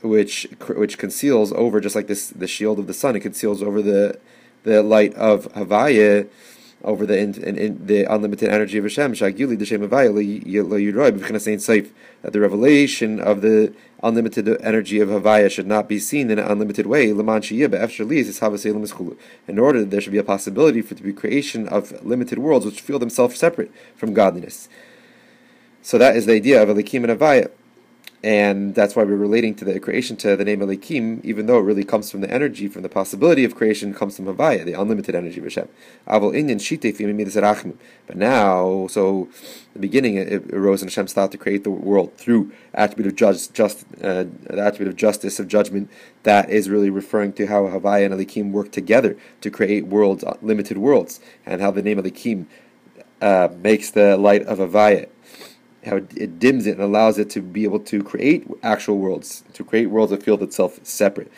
which 0.07 0.47
which 0.67 0.97
conceals 0.97 1.51
over 1.53 1.79
just 1.79 1.95
like 1.95 2.07
this 2.07 2.29
the 2.29 2.47
shield 2.47 2.79
of 2.79 2.87
the 2.87 2.93
sun, 2.93 3.15
it 3.15 3.21
conceals 3.21 3.61
over 3.61 3.81
the 3.81 4.19
the 4.63 4.83
light 4.83 5.13
of 5.15 5.51
Havaya. 5.53 6.27
over 6.83 7.05
the 7.05 7.17
in, 7.17 7.33
in, 7.43 7.57
in 7.57 7.85
the 7.87 8.03
unlimited 8.03 8.49
energy 8.49 8.77
of 8.77 8.83
Hashem. 8.83 9.13
Shaguli 9.13 9.57
the 9.57 9.65
Shagili 9.65 9.89
d'shem 11.59 11.89
that 12.21 12.33
the 12.33 12.39
revelation 12.39 13.19
of 13.19 13.41
the 13.41 13.73
unlimited 14.03 14.47
energy 14.61 14.99
of 14.99 15.09
Havaya 15.09 15.49
should 15.49 15.65
not 15.67 15.89
be 15.89 15.97
seen 15.99 16.29
in 16.29 16.37
an 16.39 16.45
unlimited 16.45 16.85
way. 16.85 17.09
In 17.09 17.19
order 19.59 19.79
that 19.79 19.89
there 19.89 20.01
should 20.01 20.11
be 20.11 20.17
a 20.17 20.23
possibility 20.23 20.81
for 20.81 20.93
the 20.93 21.13
creation 21.13 21.67
of 21.67 22.05
limited 22.05 22.37
worlds 22.37 22.65
which 22.65 22.81
feel 22.81 22.99
themselves 22.99 23.39
separate 23.39 23.71
from 23.95 24.13
godliness. 24.13 24.69
So 25.81 25.97
that 25.97 26.15
is 26.15 26.25
the 26.25 26.33
idea 26.33 26.61
of 26.61 26.69
Elikim 26.69 27.09
and 27.09 27.19
Havaya 27.19 27.49
and 28.27 28.75
that's 28.75 28.93
why 28.93 29.03
we're 29.03 29.15
relating 29.15 29.55
to 29.55 29.63
the 29.63 29.79
creation 29.79 30.17
to 30.17 30.35
the 30.35 30.43
name 30.43 30.59
Elikim, 30.59 31.23
even 31.23 31.45
though 31.45 31.59
it 31.59 31.61
really 31.61 31.85
comes 31.85 32.11
from 32.11 32.19
the 32.19 32.29
energy, 32.29 32.67
from 32.67 32.81
the 32.81 32.89
possibility 32.89 33.45
of 33.45 33.55
creation, 33.55 33.93
comes 33.93 34.17
from 34.17 34.25
Havaya, 34.25 34.65
the 34.65 34.73
unlimited 34.73 35.15
energy 35.15 35.37
of 35.37 35.45
Hashem. 35.45 35.69
But 38.05 38.17
now, 38.17 38.87
so 38.87 39.29
the 39.71 39.79
beginning 39.79 40.15
it 40.15 40.53
arose 40.53 40.81
in 40.81 40.89
Hashem's 40.89 41.13
thought 41.13 41.31
to 41.31 41.37
create 41.37 41.63
the 41.63 41.69
world 41.69 42.17
through 42.17 42.51
attribute 42.73 43.07
of 43.07 43.15
just, 43.15 43.53
just 43.53 43.85
uh, 44.03 44.25
the 44.43 44.59
attribute 44.59 44.89
of 44.89 44.97
justice 44.97 45.39
of 45.39 45.47
judgment. 45.47 45.89
That 46.23 46.49
is 46.49 46.69
really 46.69 46.89
referring 46.89 47.31
to 47.33 47.47
how 47.47 47.61
Havaya 47.67 48.11
and 48.11 48.13
Elikim 48.13 48.51
work 48.51 48.73
together 48.73 49.15
to 49.39 49.49
create 49.49 49.87
worlds, 49.87 50.25
limited 50.41 50.77
worlds, 50.77 51.21
and 51.45 51.61
how 51.61 51.71
the 51.71 51.81
name 51.81 51.97
Elikim 51.97 52.47
uh, 53.21 53.47
makes 53.55 53.89
the 53.89 54.17
light 54.17 54.43
of 54.43 54.57
Havaya 54.57 55.07
how 55.87 55.97
it 55.97 56.39
dims 56.39 56.67
it 56.67 56.71
and 56.71 56.81
allows 56.81 57.17
it 57.17 57.29
to 57.31 57.41
be 57.41 57.63
able 57.63 57.79
to 57.79 58.03
create 58.03 58.47
actual 58.61 58.97
worlds, 58.97 59.43
to 59.53 59.63
create 59.63 59.87
worlds 59.87 60.11
that 60.11 60.23
feel 60.23 60.41
itself 60.43 60.79
separate. 60.83 61.31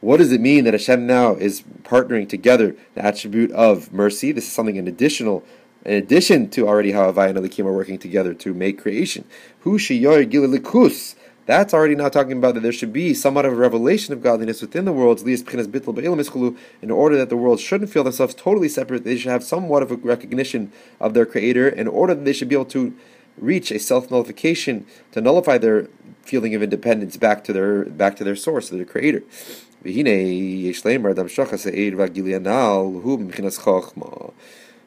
What 0.00 0.18
does 0.18 0.32
it 0.32 0.40
mean 0.40 0.64
that 0.64 0.74
Hashem 0.74 1.06
now 1.06 1.34
is 1.36 1.62
partnering 1.84 2.28
together 2.28 2.76
the 2.94 3.04
attribute 3.04 3.52
of 3.52 3.92
mercy? 3.92 4.32
This 4.32 4.46
is 4.46 4.52
something 4.52 4.76
an 4.76 4.88
additional, 4.88 5.44
in 5.84 5.94
addition 5.94 6.50
to 6.50 6.66
already 6.66 6.92
how 6.92 7.10
Havaya 7.10 7.30
and 7.30 7.38
Elikim 7.38 7.66
are 7.66 7.72
working 7.72 7.98
together 7.98 8.34
to 8.34 8.52
make 8.52 8.82
creation. 8.82 9.24
Hu 9.60 9.78
gililikus. 9.78 11.14
That's 11.44 11.74
already 11.74 11.96
now 11.96 12.08
talking 12.08 12.38
about 12.38 12.54
that 12.54 12.60
there 12.60 12.70
should 12.70 12.92
be 12.92 13.14
somewhat 13.14 13.44
of 13.44 13.52
a 13.52 13.56
revelation 13.56 14.12
of 14.12 14.22
godliness 14.22 14.62
within 14.62 14.84
the 14.84 14.92
worlds, 14.92 15.22
in 15.22 16.90
order 16.90 17.16
that 17.16 17.28
the 17.30 17.36
world 17.36 17.58
shouldn't 17.58 17.90
feel 17.90 18.04
themselves 18.04 18.34
totally 18.34 18.68
separate. 18.68 19.02
They 19.02 19.16
should 19.16 19.32
have 19.32 19.42
somewhat 19.42 19.82
of 19.82 19.90
a 19.90 19.96
recognition 19.96 20.70
of 21.00 21.14
their 21.14 21.26
Creator, 21.26 21.68
in 21.68 21.88
order 21.88 22.14
that 22.14 22.24
they 22.24 22.32
should 22.32 22.48
be 22.48 22.54
able 22.54 22.66
to 22.66 22.94
reach 23.38 23.70
a 23.70 23.78
self 23.78 24.10
nullification 24.10 24.86
to 25.12 25.20
nullify 25.20 25.58
their 25.58 25.88
feeling 26.22 26.54
of 26.54 26.62
independence 26.62 27.16
back 27.16 27.44
to 27.44 27.52
their 27.52 27.84
back 27.84 28.16
to 28.16 28.24
their 28.24 28.36
source, 28.36 28.68
to 28.68 28.76
their 28.76 28.84
creator. 28.84 29.22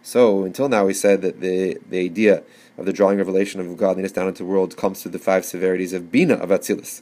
So 0.05 0.43
until 0.43 0.69
now 0.69 0.85
we 0.85 0.93
said 0.93 1.21
that 1.23 1.41
the, 1.41 1.79
the 1.89 1.99
idea 1.99 2.43
of 2.77 2.85
the 2.85 2.93
drawing 2.93 3.17
revelation 3.17 3.59
of 3.59 3.75
godliness 3.75 4.11
down 4.11 4.27
into 4.27 4.43
the 4.43 4.49
world 4.49 4.77
comes 4.77 5.01
through 5.01 5.11
the 5.11 5.19
five 5.19 5.43
severities 5.43 5.93
of 5.93 6.11
Bina 6.11 6.35
of 6.35 6.49
Atzilus, 6.49 7.01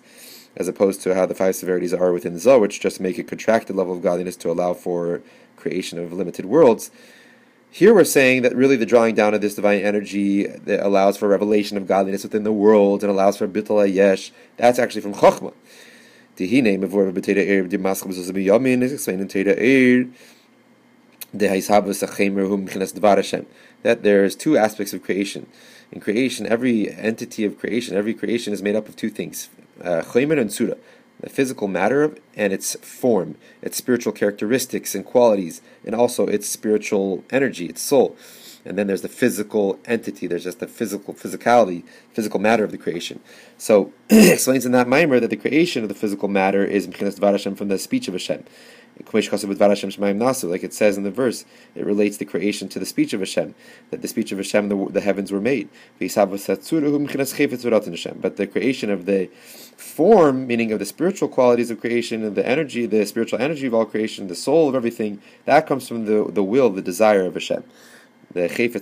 as 0.56 0.68
opposed 0.68 1.02
to 1.02 1.14
how 1.14 1.26
the 1.26 1.36
five 1.36 1.56
severities 1.56 1.94
are 1.94 2.14
within 2.14 2.34
the 2.34 2.40
Zohar, 2.40 2.60
which 2.60 2.80
just 2.80 3.00
make 3.00 3.18
a 3.18 3.24
contracted 3.24 3.76
level 3.76 3.94
of 3.94 4.02
godliness 4.02 4.38
to 4.38 4.50
allow 4.50 4.74
for 4.74 5.22
creation 5.58 6.00
of 6.00 6.14
limited 6.14 6.46
worlds. 6.46 6.92
Here 7.74 7.92
we're 7.92 8.04
saying 8.04 8.44
that 8.44 8.56
really 8.56 8.76
the 8.76 8.86
drawing 8.86 9.16
down 9.16 9.34
of 9.34 9.42
this 9.42 9.56
divine 9.56 9.82
energy 9.82 10.46
that 10.46 10.86
allows 10.86 11.18
for 11.18 11.28
revelation 11.28 11.76
of 11.76 11.88
godliness 11.88 12.22
within 12.22 12.44
the 12.44 12.54
world 12.54 13.02
and 13.02 13.10
allows 13.12 13.38
for 13.38 13.48
bittul 13.48 13.92
yesh. 13.92 14.32
That's 14.58 14.78
actually 14.78 15.02
from 15.02 15.16
Chochmah. 15.16 15.56
Tihine 16.38 16.78
mevor 16.80 17.12
b'teira 17.12 17.44
eir 17.44 17.68
b'dimaschem 17.68 18.14
zozim 18.14 18.46
yamin 18.46 18.84
is 18.84 18.94
explained 18.94 19.22
in 19.22 19.28
Torah 19.28 19.56
Ohr 19.56 20.06
that 23.82 24.04
there's 24.04 24.36
two 24.36 24.56
aspects 24.56 24.94
of 24.94 25.02
creation. 25.02 25.48
In 25.92 26.00
creation, 26.00 26.46
every 26.46 26.92
entity 26.92 27.44
of 27.44 27.58
creation, 27.58 27.98
every 27.98 28.14
creation 28.14 28.54
is 28.54 28.62
made 28.62 28.76
up 28.76 28.88
of 28.88 28.96
two 28.96 29.10
things, 29.10 29.50
uh, 29.84 30.04
and 30.14 30.54
sura 30.54 30.78
the 31.24 31.30
physical 31.30 31.70
matter 31.70 32.14
and 32.36 32.52
its 32.52 32.76
form, 32.82 33.38
its 33.62 33.78
spiritual 33.78 34.12
characteristics 34.12 34.94
and 34.94 35.06
qualities, 35.06 35.62
and 35.86 35.96
also 35.96 36.28
its 36.28 36.50
spiritual 36.50 37.24
energy, 37.32 37.66
its 37.66 37.82
soul. 37.82 38.18
And 38.66 38.78
then 38.78 38.88
there's 38.88 39.02
the 39.02 39.10
physical 39.10 39.80
entity. 39.86 40.28
There's 40.28 40.44
just 40.44 40.60
the 40.60 40.68
physical 40.68 41.14
physicality, 41.14 41.84
physical 42.14 42.42
matter 42.42 42.66
of 42.66 42.72
the 42.72 42.78
creation. 42.78 43.22
So 43.58 43.94
explains 44.10 44.66
in 44.66 44.74
that 44.74 44.88
mimer 44.88 45.22
that 45.22 45.30
the 45.30 45.38
creation 45.38 45.84
of 45.84 45.90
the 45.90 45.96
physical 45.96 46.28
matter 46.28 46.64
is 46.64 46.86
from 46.86 47.68
the 47.70 47.80
speech 47.80 48.10
of 48.10 48.14
Hashem. 48.14 48.44
Like 48.98 50.64
it 50.64 50.74
says 50.74 50.98
in 50.98 51.04
the 51.04 51.12
verse, 51.12 51.46
it 51.76 51.86
relates 51.86 52.18
the 52.18 52.26
creation 52.26 52.68
to 52.70 52.80
the 52.80 52.86
speech 52.86 53.14
of 53.14 53.20
Hashem, 53.20 53.54
that 53.90 54.02
the 54.02 54.08
speech 54.08 54.32
of 54.32 54.38
Hashem, 54.38 54.70
the, 54.70 54.88
the 54.90 55.02
heavens 55.02 55.30
were 55.32 55.42
made. 55.42 55.70
But 56.00 56.08
the 56.08 56.14
creation 58.52 58.90
of 58.90 59.06
the 59.06 59.30
form, 59.78 60.48
meaning 60.48 60.72
of 60.72 60.80
the 60.80 60.86
spiritual 60.86 61.28
qualities 61.28 61.70
of 61.72 61.80
creation 61.80 62.24
and 62.24 62.36
the 62.36 62.48
energy, 62.48 62.86
the 62.86 63.06
spiritual 63.06 63.42
energy 63.42 63.68
of 63.68 63.74
all 63.74 63.86
creation, 63.86 64.28
the 64.28 64.36
soul 64.36 64.70
of 64.70 64.76
everything, 64.76 65.22
that 65.46 65.66
comes 65.66 65.88
from 65.88 66.06
the, 66.06 66.30
the 66.32 66.44
will, 66.44 66.70
the 66.70 66.82
desire 66.82 67.26
of 67.26 67.34
Hashem. 67.34 67.64
The 68.34 68.44
And 68.44 68.74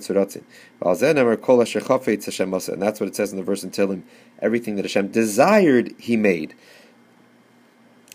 that's 2.82 3.00
what 3.00 3.08
it 3.08 3.16
says 3.16 3.32
in 3.32 3.38
the 3.38 3.44
verse 3.44 3.62
in 3.62 3.70
Tehillim. 3.70 4.02
Everything 4.40 4.76
that 4.76 4.84
Hashem 4.84 5.08
desired, 5.08 5.94
He 5.98 6.16
made. 6.16 6.54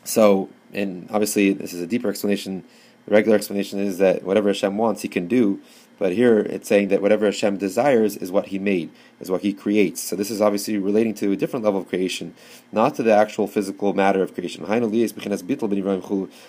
So 0.04 0.50
and 0.74 1.08
obviously 1.10 1.54
this 1.54 1.74
is 1.74 1.82
a 1.82 1.88
deeper 1.88 2.10
explanation. 2.10 2.64
The 3.06 3.14
regular 3.14 3.38
explanation 3.38 3.80
is 3.80 3.98
that 4.00 4.24
whatever 4.24 4.50
Hashem 4.50 4.78
wants, 4.78 5.02
He 5.02 5.08
can 5.08 5.28
do. 5.28 5.62
But 6.00 6.14
here 6.14 6.40
it's 6.40 6.68
saying 6.68 6.90
that 6.90 7.02
whatever 7.02 7.26
Hashem 7.26 7.58
desires 7.58 8.18
is 8.18 8.32
what 8.32 8.48
He 8.48 8.60
made, 8.60 8.92
is 9.20 9.32
what 9.32 9.42
He 9.42 9.54
creates. 9.54 10.02
So 10.02 10.16
this 10.16 10.30
is 10.30 10.42
obviously 10.42 10.78
relating 10.78 11.16
to 11.16 11.32
a 11.32 11.36
different 11.36 11.66
level 11.66 11.82
of 11.82 11.88
creation, 11.88 12.36
not 12.72 12.96
to 12.96 13.04
the 13.04 13.14
actual 13.14 13.48
physical 13.48 13.94
matter 13.94 14.22
of 14.22 14.34
creation. 14.34 14.64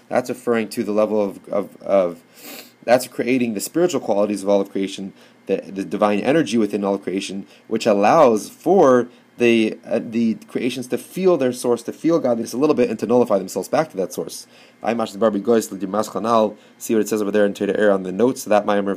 That's 0.09 0.29
referring 0.29 0.69
to 0.69 0.85
the 0.85 0.93
level 0.93 1.23
of, 1.23 1.49
of, 1.49 1.83
of 1.83 2.23
that's 2.85 3.09
creating 3.09 3.55
the 3.55 3.61
spiritual 3.61 4.01
qualities 4.01 4.43
of 4.43 4.49
all 4.49 4.61
of 4.61 4.71
creation, 4.71 5.13
the, 5.47 5.57
the 5.57 5.85
divine 5.85 6.21
energy 6.21 6.57
within 6.59 6.85
all 6.85 6.95
of 6.95 7.03
creation, 7.03 7.47
which 7.67 7.87
allows 7.87 8.49
for 8.49 9.09
the 9.39 9.79
uh, 9.85 10.01
the 10.03 10.35
creations 10.49 10.89
to 10.89 10.99
feel 10.99 11.37
their 11.37 11.53
source, 11.53 11.85
to 11.85 11.93
feel 11.93 12.19
godliness 12.19 12.53
a 12.53 12.59
little 12.59 12.75
bit, 12.75 12.91
and 12.91 12.99
to 12.99 13.07
nullify 13.07 13.39
themselves 13.39 13.69
back 13.69 13.91
to 13.91 13.97
that 13.97 14.13
source. 14.13 14.49
See 14.83 14.95
what 14.95 15.11
it 17.01 17.09
says 17.09 17.23
over 17.23 17.31
there 17.31 17.47
in 17.47 17.55
Torah 17.55 17.79
Ohr 17.79 17.91
on 17.91 18.03
the 18.03 18.13
notes 18.13 18.43
to 18.45 18.51
that 18.51 18.67
Maimer 18.67 18.95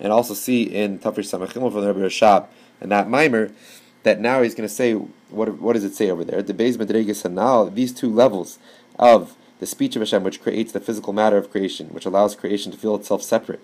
and 0.00 0.12
also 0.12 0.34
see 0.34 0.64
in 0.64 0.98
Tafrish 0.98 1.30
Samachimel 1.30 1.70
from 1.70 1.82
the 1.82 1.92
Rebbe 1.92 2.06
Rashab 2.06 2.46
and 2.80 2.90
that 2.90 3.06
Maimer 3.06 3.52
that 4.02 4.20
now 4.20 4.42
he's 4.42 4.54
going 4.54 4.68
to 4.68 4.74
say 4.74 4.92
what 4.92 5.60
what 5.60 5.74
does 5.74 5.84
it 5.84 5.94
say 5.94 6.10
over 6.10 6.24
there? 6.24 6.42
The 6.42 6.54
Beis 6.54 6.76
Medreges 6.76 7.30
now 7.30 7.64
these 7.64 7.92
two 7.92 8.12
levels 8.12 8.58
of 8.98 9.36
the 9.60 9.66
speech 9.66 9.96
of 9.96 10.02
Hashem, 10.02 10.24
which 10.24 10.42
creates 10.42 10.72
the 10.72 10.80
physical 10.80 11.12
matter 11.12 11.36
of 11.36 11.50
creation, 11.50 11.88
which 11.88 12.04
allows 12.04 12.34
creation 12.34 12.72
to 12.72 12.78
feel 12.78 12.96
itself 12.96 13.22
separate, 13.22 13.62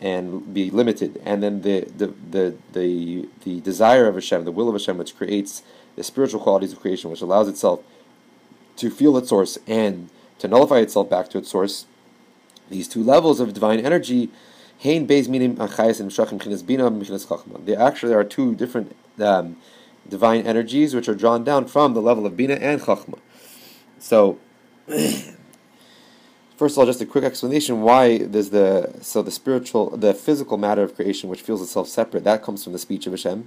and 0.00 0.52
be 0.52 0.70
limited, 0.70 1.20
and 1.24 1.42
then 1.42 1.62
the 1.62 1.80
the 1.96 2.12
the 2.30 2.54
the, 2.72 3.28
the 3.44 3.60
desire 3.60 4.06
of 4.06 4.14
Hashem, 4.14 4.44
the 4.44 4.52
will 4.52 4.68
of 4.68 4.74
Hashem, 4.74 4.98
which 4.98 5.16
creates 5.16 5.62
the 5.96 6.02
spiritual 6.02 6.40
qualities 6.40 6.72
of 6.72 6.80
creation, 6.80 7.10
which 7.10 7.22
allows 7.22 7.48
itself 7.48 7.82
to 8.76 8.90
feel 8.90 9.16
its 9.16 9.30
source 9.30 9.58
and 9.66 10.10
to 10.38 10.48
nullify 10.48 10.78
itself 10.78 11.08
back 11.08 11.30
to 11.30 11.38
its 11.38 11.50
source. 11.50 11.86
These 12.68 12.88
two 12.88 13.02
levels 13.02 13.40
of 13.40 13.54
divine 13.54 13.80
energy. 13.80 14.30
They 14.82 14.98
actually 17.76 18.14
are 18.14 18.24
two 18.24 18.54
different 18.54 18.96
um, 19.18 19.56
divine 20.06 20.46
energies 20.46 20.94
which 20.94 21.08
are 21.08 21.14
drawn 21.14 21.44
down 21.44 21.66
from 21.66 21.94
the 21.94 22.02
level 22.02 22.26
of 22.26 22.36
Bina 22.36 22.54
and 22.54 22.80
Chachma. 22.80 23.18
So 23.98 24.38
First 26.56 26.74
of 26.74 26.78
all, 26.78 26.86
just 26.86 27.02
a 27.02 27.06
quick 27.06 27.22
explanation 27.24 27.82
why 27.82 28.16
there's 28.16 28.48
the 28.48 28.94
so 29.02 29.20
the 29.20 29.30
spiritual, 29.30 29.94
the 29.94 30.14
physical 30.14 30.56
matter 30.56 30.82
of 30.82 30.94
creation, 30.94 31.28
which 31.28 31.42
feels 31.42 31.60
itself 31.60 31.86
separate, 31.86 32.24
that 32.24 32.42
comes 32.42 32.64
from 32.64 32.72
the 32.72 32.78
speech 32.78 33.06
of 33.06 33.12
Hashem, 33.12 33.46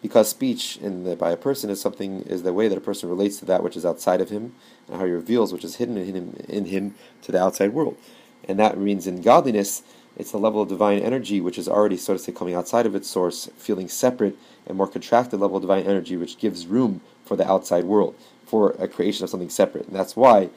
because 0.00 0.30
speech 0.30 0.78
in 0.78 1.04
the, 1.04 1.14
by 1.14 1.30
a 1.30 1.36
person 1.36 1.68
is 1.68 1.78
something 1.78 2.22
is 2.22 2.44
the 2.44 2.54
way 2.54 2.66
that 2.66 2.78
a 2.78 2.80
person 2.80 3.10
relates 3.10 3.36
to 3.40 3.44
that 3.44 3.62
which 3.62 3.76
is 3.76 3.84
outside 3.84 4.22
of 4.22 4.30
him, 4.30 4.54
and 4.86 4.96
how 4.96 5.04
he 5.04 5.10
reveals 5.10 5.52
which 5.52 5.62
is 5.62 5.76
hidden 5.76 5.98
in 5.98 6.14
him 6.14 6.36
in 6.48 6.64
him 6.64 6.94
to 7.20 7.32
the 7.32 7.38
outside 7.38 7.74
world, 7.74 7.98
and 8.44 8.58
that 8.58 8.78
means 8.78 9.06
in 9.06 9.20
godliness, 9.20 9.82
it's 10.16 10.32
the 10.32 10.38
level 10.38 10.62
of 10.62 10.70
divine 10.70 11.00
energy 11.00 11.42
which 11.42 11.58
is 11.58 11.68
already, 11.68 11.98
so 11.98 12.14
to 12.14 12.18
say, 12.18 12.32
coming 12.32 12.54
outside 12.54 12.86
of 12.86 12.94
its 12.94 13.10
source, 13.10 13.50
feeling 13.58 13.88
separate 13.90 14.38
and 14.66 14.78
more 14.78 14.88
contracted 14.88 15.38
level 15.38 15.58
of 15.58 15.62
divine 15.62 15.84
energy, 15.84 16.16
which 16.16 16.38
gives 16.38 16.66
room 16.66 17.02
for 17.26 17.36
the 17.36 17.46
outside 17.46 17.84
world, 17.84 18.14
for 18.46 18.70
a 18.78 18.88
creation 18.88 19.22
of 19.22 19.28
something 19.28 19.50
separate, 19.50 19.86
and 19.86 19.94
that's 19.94 20.16
why 20.16 20.48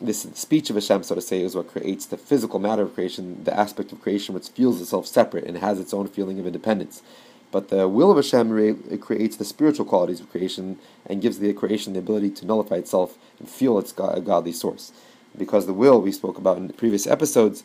this 0.00 0.22
speech 0.34 0.70
of 0.70 0.76
Hashem, 0.76 1.02
so 1.02 1.14
to 1.14 1.20
say, 1.20 1.42
is 1.42 1.54
what 1.54 1.68
creates 1.68 2.06
the 2.06 2.16
physical 2.16 2.58
matter 2.58 2.82
of 2.82 2.94
creation, 2.94 3.44
the 3.44 3.58
aspect 3.58 3.92
of 3.92 4.00
creation 4.00 4.34
which 4.34 4.48
feels 4.48 4.80
itself 4.80 5.06
separate 5.06 5.44
and 5.44 5.58
has 5.58 5.80
its 5.80 5.94
own 5.94 6.08
feeling 6.08 6.38
of 6.38 6.46
independence. 6.46 7.02
But 7.50 7.68
the 7.68 7.88
will 7.88 8.10
of 8.10 8.16
Hashem 8.16 8.98
creates 8.98 9.36
the 9.36 9.44
spiritual 9.44 9.86
qualities 9.86 10.20
of 10.20 10.30
creation 10.30 10.78
and 11.06 11.22
gives 11.22 11.38
the 11.38 11.52
creation 11.52 11.92
the 11.92 12.00
ability 12.00 12.30
to 12.30 12.46
nullify 12.46 12.76
itself 12.76 13.16
and 13.38 13.48
feel 13.48 13.78
its 13.78 13.92
godly 13.92 14.52
source. 14.52 14.92
Because 15.36 15.66
the 15.66 15.72
will 15.72 16.00
we 16.00 16.12
spoke 16.12 16.36
about 16.36 16.58
in 16.58 16.68
previous 16.70 17.06
episodes, 17.06 17.62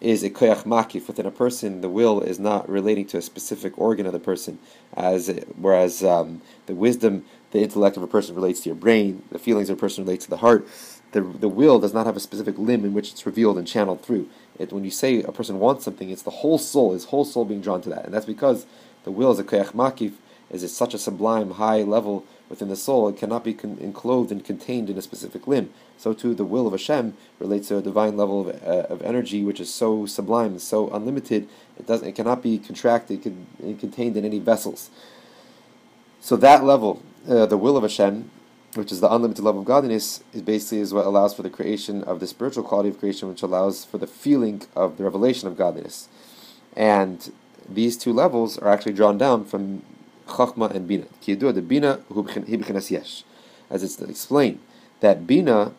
is 0.00 0.22
a 0.22 0.30
koyach 0.30 0.64
makif 0.64 1.06
within 1.06 1.26
a 1.26 1.30
person. 1.30 1.80
The 1.80 1.88
will 1.88 2.20
is 2.20 2.38
not 2.38 2.68
relating 2.68 3.06
to 3.06 3.18
a 3.18 3.22
specific 3.22 3.76
organ 3.78 4.06
of 4.06 4.12
the 4.12 4.20
person, 4.20 4.58
as 4.94 5.28
whereas 5.56 6.04
um, 6.04 6.42
the 6.66 6.74
wisdom, 6.74 7.24
the 7.50 7.60
intellect 7.60 7.96
of 7.96 8.02
a 8.02 8.06
person 8.06 8.34
relates 8.34 8.60
to 8.60 8.68
your 8.68 8.76
brain. 8.76 9.22
The 9.30 9.38
feelings 9.38 9.70
of 9.70 9.78
a 9.78 9.80
person 9.80 10.04
relate 10.04 10.20
to 10.22 10.30
the 10.30 10.38
heart. 10.38 10.66
The 11.12 11.22
the 11.22 11.48
will 11.48 11.78
does 11.78 11.94
not 11.94 12.06
have 12.06 12.16
a 12.16 12.20
specific 12.20 12.58
limb 12.58 12.84
in 12.84 12.94
which 12.94 13.12
it's 13.12 13.26
revealed 13.26 13.58
and 13.58 13.66
channeled 13.66 14.02
through. 14.02 14.28
It 14.58 14.72
when 14.72 14.84
you 14.84 14.90
say 14.90 15.22
a 15.22 15.32
person 15.32 15.58
wants 15.58 15.84
something, 15.84 16.10
it's 16.10 16.22
the 16.22 16.30
whole 16.30 16.58
soul, 16.58 16.92
his 16.92 17.06
whole 17.06 17.24
soul 17.24 17.44
being 17.44 17.60
drawn 17.60 17.80
to 17.82 17.88
that, 17.90 18.04
and 18.04 18.12
that's 18.12 18.26
because 18.26 18.66
the 19.04 19.10
will 19.10 19.32
is 19.32 19.38
a 19.38 19.44
koyach 19.44 19.72
makif, 19.72 20.12
is 20.50 20.64
at 20.64 20.70
such 20.70 20.94
a 20.94 20.98
sublime 20.98 21.52
high 21.52 21.82
level 21.82 22.24
within 22.48 22.68
the 22.68 22.76
soul, 22.76 23.08
it 23.08 23.16
cannot 23.16 23.44
be 23.44 23.52
con- 23.52 23.78
enclosed 23.80 24.32
and 24.32 24.44
contained 24.44 24.88
in 24.88 24.96
a 24.96 25.02
specific 25.02 25.46
limb. 25.46 25.70
So 25.98 26.14
too, 26.14 26.34
the 26.34 26.44
will 26.44 26.66
of 26.66 26.72
Hashem 26.72 27.16
relates 27.38 27.68
to 27.68 27.76
a 27.76 27.82
divine 27.82 28.16
level 28.16 28.48
of, 28.48 28.62
uh, 28.62 28.86
of 28.88 29.02
energy, 29.02 29.44
which 29.44 29.60
is 29.60 29.72
so 29.72 30.06
sublime, 30.06 30.58
so 30.58 30.88
unlimited. 30.90 31.48
It 31.78 31.86
doesn't, 31.86 32.08
it 32.08 32.14
cannot 32.14 32.42
be 32.42 32.58
contracted, 32.58 33.24
and 33.24 33.78
contained 33.78 34.16
in 34.16 34.24
any 34.24 34.38
vessels. 34.38 34.90
So 36.20 36.36
that 36.36 36.64
level, 36.64 37.02
uh, 37.28 37.46
the 37.46 37.56
will 37.56 37.76
of 37.76 37.82
Hashem, 37.82 38.30
which 38.78 38.92
is 38.92 39.00
the 39.00 39.12
unlimited 39.12 39.44
love 39.44 39.56
of 39.56 39.64
godliness, 39.64 40.22
is 40.32 40.42
basically 40.42 40.78
is 40.78 40.94
what 40.94 41.04
allows 41.04 41.34
for 41.34 41.42
the 41.42 41.50
creation 41.50 42.04
of 42.04 42.20
the 42.20 42.26
spiritual 42.26 42.62
quality 42.62 42.88
of 42.88 42.98
creation, 42.98 43.28
which 43.28 43.42
allows 43.42 43.84
for 43.84 43.98
the 43.98 44.06
feeling 44.06 44.62
of 44.76 44.96
the 44.96 45.04
revelation 45.04 45.48
of 45.48 45.56
godliness. 45.56 46.08
And 46.76 47.32
these 47.68 47.96
two 47.96 48.12
levels 48.12 48.56
are 48.56 48.68
actually 48.68 48.92
drawn 48.92 49.18
down 49.18 49.44
from 49.44 49.82
Chachma 50.28 50.70
and 50.72 50.86
Bina. 50.86 51.06
The 51.24 51.62
Bina 51.62 52.00
yesh. 52.88 53.24
As 53.68 53.82
it's 53.82 54.00
explained, 54.00 54.60
that 55.00 55.26
Bina, 55.26 55.72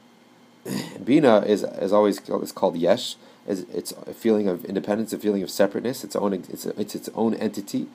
Bina 1.04 1.40
is, 1.40 1.64
is 1.64 1.94
always 1.94 2.20
is 2.20 2.52
called 2.52 2.76
Yesh. 2.76 3.16
It's, 3.48 3.62
it's 3.74 3.94
a 3.94 4.14
feeling 4.14 4.50
of 4.50 4.66
independence, 4.66 5.14
a 5.14 5.18
feeling 5.18 5.42
of 5.42 5.50
separateness. 5.50 6.04
Its 6.04 6.18
own, 6.18 6.34
it's, 6.34 6.66
it's 6.66 6.96
its 6.96 7.10
own 7.16 7.34
entity. 7.36 7.88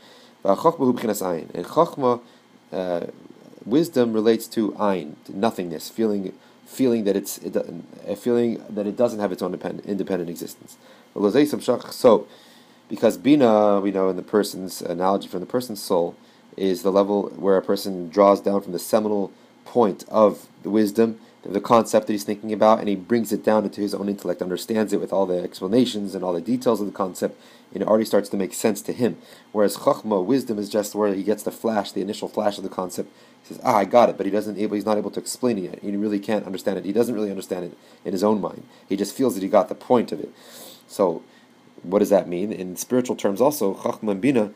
And 0.43 0.57
Chachma, 0.57 2.21
uh, 2.73 3.07
wisdom 3.67 4.13
relates 4.13 4.47
to 4.49 4.73
Ayin, 4.73 5.15
to 5.27 5.37
nothingness, 5.37 5.89
feeling, 5.89 6.33
feeling 6.67 7.05
that 7.05 7.17
it's 7.17 7.39
it, 7.39 7.57
a 8.07 8.17
feeling 8.17 8.63
that 8.69 8.87
it 8.87 8.97
doesn't 8.97 9.21
have 9.21 9.33
its 9.33 9.43
own 9.43 9.53
independent, 9.53 9.87
independent 9.87 10.31
existence. 10.31 10.77
So, 11.15 12.27
because 12.89 13.17
Bina, 13.17 13.81
we 13.81 13.91
know 13.91 14.09
in 14.09 14.17
the 14.17 14.23
person's 14.23 14.83
uh, 14.83 14.87
analogy 14.91 15.29
from 15.29 15.41
the 15.41 15.47
person's 15.47 15.83
soul, 15.83 16.17
is 16.57 16.83
the 16.83 16.93
level 16.93 17.31
where 17.31 17.57
a 17.57 17.63
person 17.63 18.09
draws 18.09 18.41
down 18.41 18.61
from 18.61 18.73
the 18.73 18.79
seminal 18.79 19.33
point 19.65 20.05
of 20.09 20.47
the 20.63 20.71
wisdom, 20.71 21.19
the 21.43 21.61
concept 21.61 22.07
that 22.07 22.13
he's 22.13 22.25
thinking 22.25 22.53
about, 22.53 22.79
and 22.79 22.89
he 22.89 22.97
brings 22.97 23.33
it 23.33 23.45
down 23.45 23.65
into 23.65 23.81
his 23.81 23.95
own 23.95 24.09
intellect, 24.09 24.41
understands 24.41 24.93
it 24.93 25.01
with 25.01 25.13
all 25.13 25.27
the 25.27 25.43
explanations 25.43 26.15
and 26.15 26.25
all 26.25 26.33
the 26.33 26.41
details 26.41 26.81
of 26.81 26.87
the 26.87 26.93
concept, 26.93 27.39
and 27.73 27.83
it 27.83 27.89
already 27.89 28.05
starts 28.05 28.29
to 28.29 28.37
make 28.37 28.55
sense 28.55 28.81
to 28.83 28.93
him. 28.93 29.19
Whereas 29.53 29.79
chachma, 29.79 30.25
wisdom, 30.25 30.59
is 30.59 30.69
just 30.69 30.95
where 30.95 31.13
he 31.13 31.23
gets 31.23 31.43
the 31.43 31.51
flash, 31.51 31.93
the 31.93 32.01
initial 32.01 32.29
flash 32.29 32.57
of 32.57 32.65
the 32.65 32.71
concept. 32.71 33.13
He 33.45 33.55
says, 33.55 33.61
"Ah, 33.65 33.77
I 33.77 33.85
got 33.85 34.09
it," 34.09 34.17
but 34.17 34.27
he 34.27 34.33
doesn't 34.33 34.59
able, 34.59 34.75
he's 34.75 34.87
not 34.87 34.99
able 34.99 35.13
to 35.13 35.21
explain 35.21 35.59
it 35.59 35.65
yet. 35.65 35.79
He 35.81 35.97
really 35.97 36.19
can't 36.19 36.47
understand 36.47 36.79
it. 36.79 36.85
He 36.85 36.93
doesn't 36.93 37.15
really 37.15 37.31
understand 37.31 37.67
it 37.67 37.79
in 38.05 38.13
his 38.13 38.25
own 38.25 38.41
mind. 38.41 38.65
He 38.89 38.97
just 38.97 39.15
feels 39.15 39.35
that 39.35 39.43
he 39.43 39.49
got 39.49 39.69
the 39.69 39.75
point 39.75 40.13
of 40.13 40.21
it. 40.21 40.33
So, 40.89 41.23
what 41.83 42.01
does 42.01 42.11
that 42.11 42.29
mean 42.29 42.53
in 42.53 42.77
spiritual 42.77 43.17
terms? 43.17 43.41
Also, 43.41 43.75
chachma 43.75 44.21
bina 44.21 44.53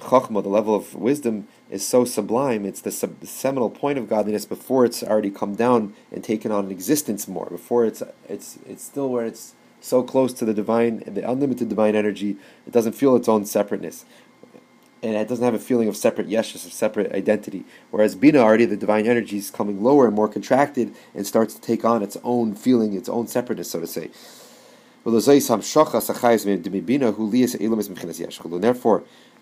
Chachma, 0.00 0.42
the 0.42 0.48
level 0.48 0.74
of 0.74 0.94
wisdom, 0.94 1.46
is 1.70 1.86
so 1.86 2.04
sublime. 2.04 2.64
It's 2.66 2.80
the, 2.80 2.90
sub- 2.90 3.24
seminal 3.24 3.70
point 3.70 3.98
of 3.98 4.08
godliness 4.08 4.44
before 4.44 4.84
it's 4.84 5.02
already 5.02 5.30
come 5.30 5.54
down 5.54 5.94
and 6.10 6.24
taken 6.24 6.50
on 6.50 6.66
an 6.66 6.70
existence 6.70 7.28
more. 7.28 7.46
Before 7.50 7.84
it's 7.86 8.02
it's 8.28 8.58
it's 8.68 8.82
still 8.84 9.08
where 9.08 9.24
it's 9.24 9.54
so 9.80 10.02
close 10.02 10.32
to 10.34 10.44
the 10.44 10.54
divine, 10.54 11.02
the 11.06 11.28
unlimited 11.28 11.68
divine 11.68 11.94
energy. 11.94 12.36
It 12.66 12.72
doesn't 12.72 12.92
feel 12.94 13.16
its 13.16 13.28
own 13.28 13.46
separateness, 13.46 14.04
and 15.02 15.16
it 15.16 15.28
doesn't 15.28 15.44
have 15.44 15.54
a 15.54 15.58
feeling 15.58 15.88
of 15.88 15.96
separate 15.96 16.28
yeshus, 16.28 16.64
of 16.64 16.72
separate 16.72 17.12
identity. 17.12 17.64
Whereas 17.90 18.14
bina 18.14 18.38
already, 18.38 18.66
the 18.66 18.76
divine 18.76 19.06
energy 19.06 19.38
is 19.38 19.50
coming 19.50 19.82
lower 19.82 20.06
and 20.06 20.14
more 20.14 20.28
contracted, 20.28 20.94
and 21.14 21.26
starts 21.26 21.54
to 21.54 21.60
take 21.60 21.84
on 21.84 22.02
its 22.02 22.16
own 22.22 22.54
feeling, 22.54 22.94
its 22.94 23.08
own 23.08 23.26
separateness, 23.26 23.70
so 23.70 23.80
to 23.80 23.86
say. 23.86 24.10
Therefore, 25.04 25.42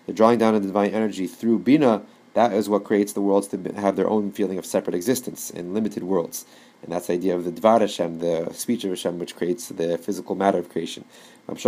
the 0.07 0.13
drawing 0.13 0.39
down 0.39 0.55
of 0.55 0.61
the 0.61 0.67
divine 0.67 0.89
energy 0.89 1.27
through 1.27 1.59
Bina, 1.59 2.01
that 2.33 2.53
is 2.53 2.67
what 2.67 2.83
creates 2.83 3.13
the 3.13 3.21
worlds 3.21 3.47
to 3.49 3.57
have 3.75 3.95
their 3.95 4.09
own 4.09 4.31
feeling 4.31 4.57
of 4.57 4.65
separate 4.65 4.95
existence 4.95 5.51
in 5.51 5.75
limited 5.75 6.01
worlds. 6.01 6.45
And 6.81 6.91
that's 6.91 7.05
the 7.07 7.13
idea 7.13 7.35
of 7.35 7.43
the 7.43 7.51
Dvar 7.51 7.81
Hashem, 7.81 8.17
the 8.19 8.51
speech 8.53 8.83
of 8.83 8.89
Hashem, 8.89 9.19
which 9.19 9.35
creates 9.35 9.67
the 9.67 9.99
physical 9.99 10.33
matter 10.33 10.57
of 10.57 10.69
creation. 10.69 11.05
And 11.47 11.57
the 11.57 11.61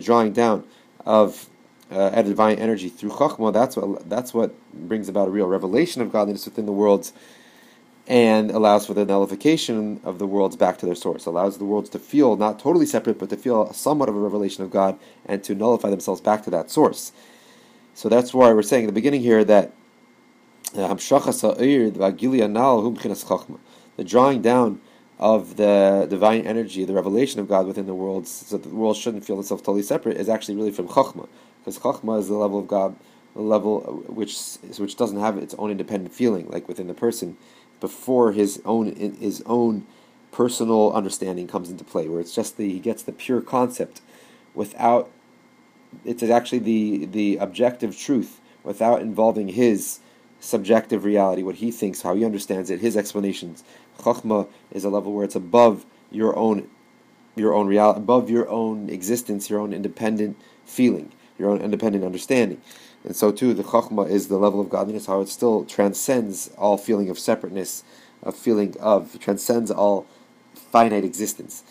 drawing 0.00 0.32
down 0.32 0.64
of 1.08 1.48
uh, 1.90 2.10
a 2.12 2.22
divine 2.22 2.58
energy 2.58 2.90
through 2.90 3.08
Chachma, 3.10 3.50
that's 3.52 3.76
what, 3.76 4.08
that's 4.08 4.34
what 4.34 4.54
brings 4.74 5.08
about 5.08 5.26
a 5.26 5.30
real 5.30 5.46
revelation 5.48 6.02
of 6.02 6.12
godliness 6.12 6.44
within 6.44 6.66
the 6.66 6.72
worlds 6.72 7.14
and 8.06 8.50
allows 8.50 8.86
for 8.86 8.94
the 8.94 9.04
nullification 9.04 10.00
of 10.04 10.18
the 10.18 10.26
worlds 10.26 10.54
back 10.54 10.78
to 10.78 10.86
their 10.86 10.94
source, 10.94 11.26
allows 11.26 11.58
the 11.58 11.64
worlds 11.64 11.90
to 11.90 11.98
feel 11.98 12.36
not 12.36 12.58
totally 12.58 12.86
separate, 12.86 13.18
but 13.18 13.30
to 13.30 13.36
feel 13.36 13.72
somewhat 13.72 14.08
of 14.08 14.16
a 14.16 14.18
revelation 14.18 14.62
of 14.62 14.70
God 14.70 14.98
and 15.26 15.42
to 15.44 15.54
nullify 15.54 15.90
themselves 15.90 16.20
back 16.20 16.42
to 16.44 16.50
that 16.50 16.70
source. 16.70 17.12
So 17.94 18.08
that's 18.08 18.32
why 18.32 18.52
we're 18.52 18.62
saying 18.62 18.84
at 18.84 18.88
the 18.88 18.92
beginning 18.92 19.22
here 19.22 19.44
that 19.44 19.72
uh, 20.76 20.94
the 23.96 24.04
drawing 24.04 24.42
down 24.42 24.80
of 25.18 25.56
the 25.56 26.06
divine 26.08 26.46
energy, 26.46 26.84
the 26.84 26.92
revelation 26.92 27.40
of 27.40 27.48
God 27.48 27.66
within 27.66 27.86
the 27.86 27.94
world, 27.94 28.26
so 28.26 28.56
that 28.56 28.68
the 28.68 28.74
world 28.74 28.96
shouldn't 28.96 29.24
feel 29.24 29.40
itself 29.40 29.60
totally 29.60 29.82
separate, 29.82 30.16
is 30.16 30.28
actually 30.28 30.54
really 30.54 30.70
from 30.70 30.88
Chachma, 30.88 31.28
because 31.58 31.78
Chachma 31.78 32.18
is 32.18 32.28
the 32.28 32.34
level 32.34 32.58
of 32.58 32.68
God, 32.68 32.94
the 33.34 33.42
level 33.42 33.80
which 34.06 34.56
which 34.78 34.96
doesn't 34.96 35.20
have 35.20 35.36
its 35.36 35.54
own 35.54 35.70
independent 35.70 36.14
feeling, 36.14 36.48
like 36.48 36.68
within 36.68 36.86
the 36.86 36.94
person 36.94 37.36
before 37.80 38.32
his 38.32 38.60
own 38.64 38.94
his 38.94 39.42
own 39.46 39.86
personal 40.30 40.92
understanding 40.92 41.48
comes 41.48 41.70
into 41.70 41.84
play, 41.84 42.08
where 42.08 42.20
it's 42.20 42.34
just 42.34 42.56
the 42.56 42.72
he 42.72 42.78
gets 42.78 43.02
the 43.02 43.12
pure 43.12 43.40
concept 43.40 44.00
without 44.54 45.10
it's 46.04 46.22
actually 46.22 46.58
the 46.58 47.06
the 47.06 47.36
objective 47.38 47.96
truth 47.96 48.40
without 48.62 49.00
involving 49.00 49.48
his 49.48 50.00
subjective 50.40 51.04
reality, 51.04 51.42
what 51.42 51.56
he 51.56 51.70
thinks, 51.70 52.02
how 52.02 52.14
he 52.14 52.24
understands 52.24 52.70
it, 52.70 52.80
his 52.80 52.96
explanations. 52.96 53.64
Chachma 53.98 54.48
is 54.70 54.84
a 54.84 54.90
level 54.90 55.12
where 55.12 55.24
it's 55.24 55.34
above 55.36 55.84
your 56.10 56.36
own 56.36 56.68
your 57.36 57.54
own 57.54 57.68
reality, 57.68 58.00
above 58.00 58.28
your 58.28 58.48
own 58.48 58.90
existence, 58.90 59.48
your 59.48 59.60
own 59.60 59.72
independent 59.72 60.36
feeling, 60.64 61.12
your 61.38 61.50
own 61.50 61.60
independent 61.60 62.04
understanding. 62.04 62.60
And 63.04 63.14
so 63.14 63.30
too, 63.30 63.54
the 63.54 63.62
Chachma 63.62 64.10
is 64.10 64.26
the 64.26 64.38
level 64.38 64.60
of 64.60 64.68
godliness, 64.68 65.06
how 65.06 65.20
it 65.20 65.28
still 65.28 65.64
transcends 65.64 66.50
all 66.58 66.76
feeling 66.76 67.08
of 67.08 67.18
separateness, 67.18 67.84
a 68.24 68.32
feeling 68.32 68.74
of, 68.80 69.18
transcends 69.20 69.70
all 69.70 70.06
finite 70.54 71.04
existence. 71.04 71.62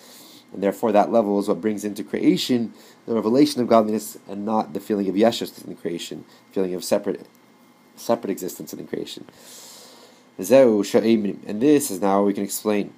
And 0.54 0.63
therefore, 0.63 0.94
that 0.94 1.12
level 1.12 1.38
is 1.40 1.50
what 1.50 1.60
brings 1.60 1.84
into 1.84 2.04
creation 2.04 2.74
the 3.06 3.13
revelation 3.13 3.62
of 3.62 3.68
godliness 3.68 4.18
and 4.28 4.46
not 4.46 4.74
the 4.74 4.80
feeling 4.80 5.08
of 5.08 5.16
yeshus 5.16 5.63
in 5.63 5.70
the 5.70 5.80
creation, 5.80 6.26
feeling 6.52 6.74
of 6.74 6.84
separate, 6.84 7.26
separate 7.96 8.32
existence 8.32 8.74
in 8.74 8.80
the 8.80 8.86
creation. 8.86 9.26
And 10.38 11.62
this 11.62 11.89
is 11.89 12.00
now 12.00 12.23
we 12.23 12.34
can 12.34 12.43
explain 12.43 12.93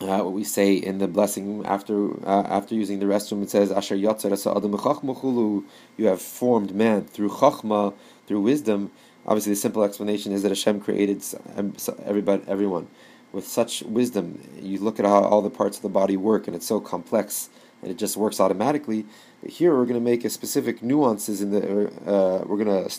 uh, 0.00 0.20
what 0.20 0.32
we 0.32 0.44
say 0.44 0.74
in 0.74 0.98
the 0.98 1.08
blessing 1.08 1.64
after 1.64 2.10
uh, 2.26 2.42
after 2.42 2.74
using 2.74 2.98
the 2.98 3.06
restroom. 3.06 3.42
It 3.42 3.50
says, 3.50 3.72
"Asher 3.72 3.94
adam 3.94 5.64
You 5.96 6.06
have 6.06 6.20
formed 6.20 6.74
man 6.74 7.04
through 7.04 7.30
chachma, 7.30 7.94
through 8.26 8.42
wisdom. 8.42 8.90
Obviously, 9.26 9.52
the 9.52 9.56
simple 9.56 9.82
explanation 9.82 10.32
is 10.32 10.42
that 10.42 10.50
Hashem 10.50 10.80
created 10.80 11.22
everybody, 12.04 12.42
everyone, 12.46 12.88
with 13.32 13.46
such 13.46 13.82
wisdom. 13.82 14.40
You 14.60 14.78
look 14.78 14.98
at 15.00 15.06
how 15.06 15.22
all 15.22 15.42
the 15.42 15.50
parts 15.50 15.78
of 15.78 15.82
the 15.82 15.88
body 15.88 16.16
work, 16.16 16.46
and 16.46 16.54
it's 16.54 16.66
so 16.66 16.78
complex, 16.78 17.48
and 17.82 17.90
it 17.90 17.96
just 17.96 18.18
works 18.18 18.38
automatically. 18.38 19.06
But 19.42 19.50
here, 19.52 19.74
we're 19.74 19.86
going 19.86 19.94
to 19.94 20.00
make 20.00 20.24
a 20.26 20.30
specific 20.30 20.82
nuances 20.82 21.40
in 21.40 21.52
the. 21.52 21.88
Uh, 22.06 22.44
we're 22.46 22.62
going 22.62 22.88
to. 22.88 22.94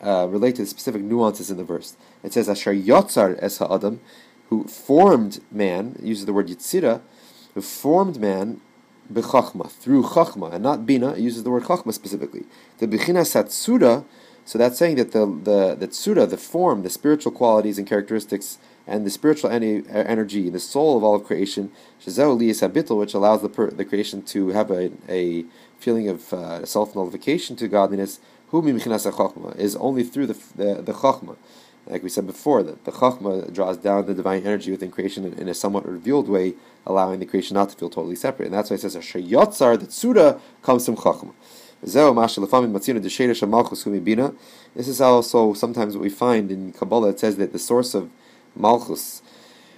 Uh, 0.00 0.28
relate 0.30 0.54
to 0.54 0.62
the 0.62 0.68
specific 0.68 1.02
nuances 1.02 1.50
in 1.50 1.56
the 1.56 1.64
verse. 1.64 1.96
It 2.22 2.32
says, 2.32 2.48
"Asher 2.48 2.72
yotzar 2.72 3.36
es 3.42 3.58
ha'adam," 3.58 4.00
who 4.48 4.64
formed 4.64 5.40
man, 5.50 5.96
uses 6.02 6.26
the 6.26 6.32
word 6.32 6.48
Yitzira, 6.48 7.00
who 7.54 7.60
formed 7.60 8.20
man 8.20 8.60
bechachma, 9.12 9.70
through 9.70 10.02
chachma, 10.02 10.52
and 10.52 10.62
not 10.62 10.86
bina, 10.86 11.12
it 11.12 11.20
uses 11.20 11.42
the 11.42 11.50
word 11.50 11.64
chachma 11.64 11.92
specifically. 11.92 12.44
The 12.78 12.86
bechina 12.86 13.22
satsura, 13.22 14.04
so 14.44 14.58
that's 14.58 14.78
saying 14.78 14.96
that 14.96 15.12
the, 15.12 15.26
the, 15.26 15.74
the 15.74 15.88
tsura, 15.88 16.28
the 16.28 16.36
form, 16.36 16.82
the 16.82 16.90
spiritual 16.90 17.32
qualities 17.32 17.78
and 17.78 17.86
characteristics, 17.86 18.58
and 18.86 19.04
the 19.04 19.10
spiritual 19.10 19.50
energy, 19.50 20.48
the 20.48 20.60
soul 20.60 20.96
of 20.96 21.04
all 21.04 21.14
of 21.14 21.24
creation, 21.24 21.70
which 22.02 22.16
allows 22.16 23.42
the, 23.42 23.50
per, 23.52 23.70
the 23.70 23.84
creation 23.84 24.22
to 24.22 24.48
have 24.48 24.70
a, 24.70 24.90
a 25.08 25.44
feeling 25.78 26.08
of 26.08 26.32
uh, 26.32 26.64
self 26.64 26.94
nullification 26.94 27.54
to 27.56 27.68
godliness, 27.68 28.18
is 28.52 29.76
only 29.76 30.04
through 30.04 30.26
the, 30.26 30.38
the, 30.56 30.82
the 30.82 30.92
chachma. 30.92 31.36
like 31.86 32.02
we 32.02 32.08
said 32.08 32.26
before, 32.26 32.62
that 32.62 32.84
the 32.84 32.92
Chachma 32.92 33.52
draws 33.52 33.78
down 33.78 34.06
the 34.06 34.14
divine 34.14 34.42
energy 34.44 34.70
within 34.70 34.90
creation 34.90 35.24
in, 35.24 35.32
in 35.34 35.48
a 35.48 35.54
somewhat 35.54 35.86
revealed 35.86 36.28
way, 36.28 36.54
allowing 36.86 37.18
the 37.18 37.26
creation 37.26 37.54
not 37.54 37.70
to 37.70 37.76
feel 37.76 37.90
totally 37.90 38.16
separate. 38.16 38.46
And 38.46 38.54
that's 38.54 38.70
why 38.70 38.74
it 38.74 38.80
says, 38.80 38.96
Yotzar, 38.96 39.80
that 39.80 39.92
Surah 39.92 40.38
comes 40.62 40.84
from 40.86 40.96
Chachma. 40.96 41.32
This 41.80 41.94
is 44.88 45.00
also 45.00 45.54
sometimes 45.54 45.94
what 45.94 46.02
we 46.02 46.10
find 46.10 46.50
in 46.50 46.72
Kabbalah. 46.72 47.10
It 47.10 47.20
says 47.20 47.36
that 47.36 47.52
the 47.52 47.58
source 47.58 47.94
of 47.94 48.10
Malchus, 48.56 49.22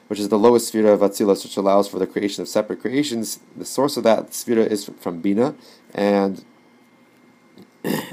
which 0.09 0.19
is 0.19 0.31
the 0.31 0.39
lowest 0.39 0.69
sphere 0.69 0.91
of 0.93 1.01
Atzilus, 1.01 1.45
which 1.45 1.59
allows 1.59 1.89
for 1.89 1.99
the 1.99 2.07
creation 2.07 2.41
of 2.41 2.49
separate 2.49 2.81
creations, 2.81 3.41
the 3.55 3.67
source 3.67 3.99
of 3.99 4.05
that 4.05 4.33
sphere 4.33 4.61
is 4.61 4.91
from 4.99 5.21
Bina, 5.21 5.55
and 5.95 6.43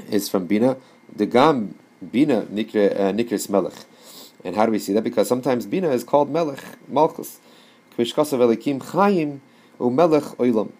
is 0.08 0.28
from 0.28 0.46
Bina. 0.46 0.76
The 1.14 1.26
Gam 1.26 1.74
Bina 2.12 2.42
Nikris 2.42 3.48
uh, 3.48 3.52
Melech. 3.52 3.74
And 4.44 4.56
how 4.56 4.66
do 4.66 4.72
we 4.72 4.78
see 4.78 4.92
that? 4.92 5.02
Because 5.02 5.28
sometimes 5.28 5.66
Bina 5.66 5.90
is 5.90 6.04
called 6.04 6.30
Melech, 6.30 6.62
Malchus. 6.88 7.40
Chaim 7.96 9.40
Melech 9.80 10.22
Oilam. 10.38 10.72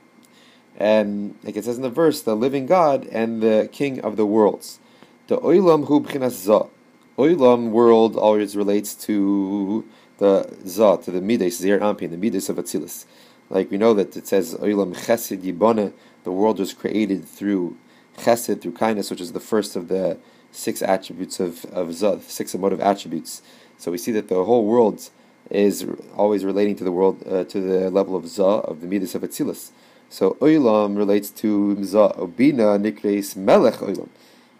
And 0.77 1.35
like 1.43 1.57
it 1.57 1.65
says 1.65 1.77
in 1.77 1.83
the 1.83 1.91
verse, 1.91 2.23
the 2.23 2.37
living 2.37 2.67
God 2.67 3.07
and 3.07 3.43
the 3.43 3.69
King 3.73 4.01
of 4.01 4.17
the 4.17 4.25
worlds. 4.25 4.79
The 5.27 5.39
Oilam 5.39 5.89
Hu 5.89 6.01
B'chinas. 6.01 6.71
Oilam 7.19 7.71
world 7.71 8.17
always 8.17 8.57
relates 8.57 8.95
to 8.95 9.85
the 10.19 10.57
Zah, 10.67 10.97
to 10.97 11.11
the 11.11 11.21
Midas, 11.21 11.59
Zeir 11.59 11.81
Anpin, 11.81 12.11
the 12.11 12.17
Midas 12.17 12.49
of 12.49 12.57
Atzilus. 12.57 13.07
Like 13.51 13.73
we 13.73 13.77
know 13.77 13.93
that 13.95 14.17
it 14.17 14.29
says 14.29 14.55
Oilam 14.55 14.95
Chesed 14.95 15.43
Yibana, 15.43 15.93
the 16.23 16.31
world 16.31 16.61
was 16.61 16.73
created 16.73 17.27
through 17.27 17.77
Chesed, 18.19 18.61
through 18.61 18.73
kindness, 18.73 19.11
which 19.11 19.21
is 19.21 19.33
the 19.33 19.41
first 19.41 19.77
of 19.77 19.89
the 19.89 20.19
six 20.51 20.83
attributes 20.83 21.41
of, 21.41 21.65
of 21.67 21.95
Zah, 21.95 22.19
six 22.21 22.55
emotive 22.55 22.81
attributes. 22.81 23.43
So 23.77 23.91
we 23.91 23.99
see 23.99 24.13
that 24.13 24.29
the 24.29 24.45
whole 24.45 24.65
world 24.65 25.11
is 25.51 25.87
always 26.17 26.45
relating 26.45 26.77
to 26.77 26.85
the 26.85 26.93
world, 26.93 27.23
uh, 27.27 27.45
to 27.45 27.61
the 27.61 27.91
level 27.91 28.17
of 28.17 28.27
Zah, 28.27 28.61
of 28.61 28.81
the 28.81 28.87
Midas 28.87 29.15
of 29.15 29.23
Atzilus. 29.23 29.71
So 30.11 30.33
Oilam 30.41 30.97
relates 30.97 31.31
to 31.31 31.83
Zah, 31.85 32.13
Obina 32.13 32.79
Nikreis 32.81 33.37
Melech 33.37 33.75
Oilam. 33.75 34.09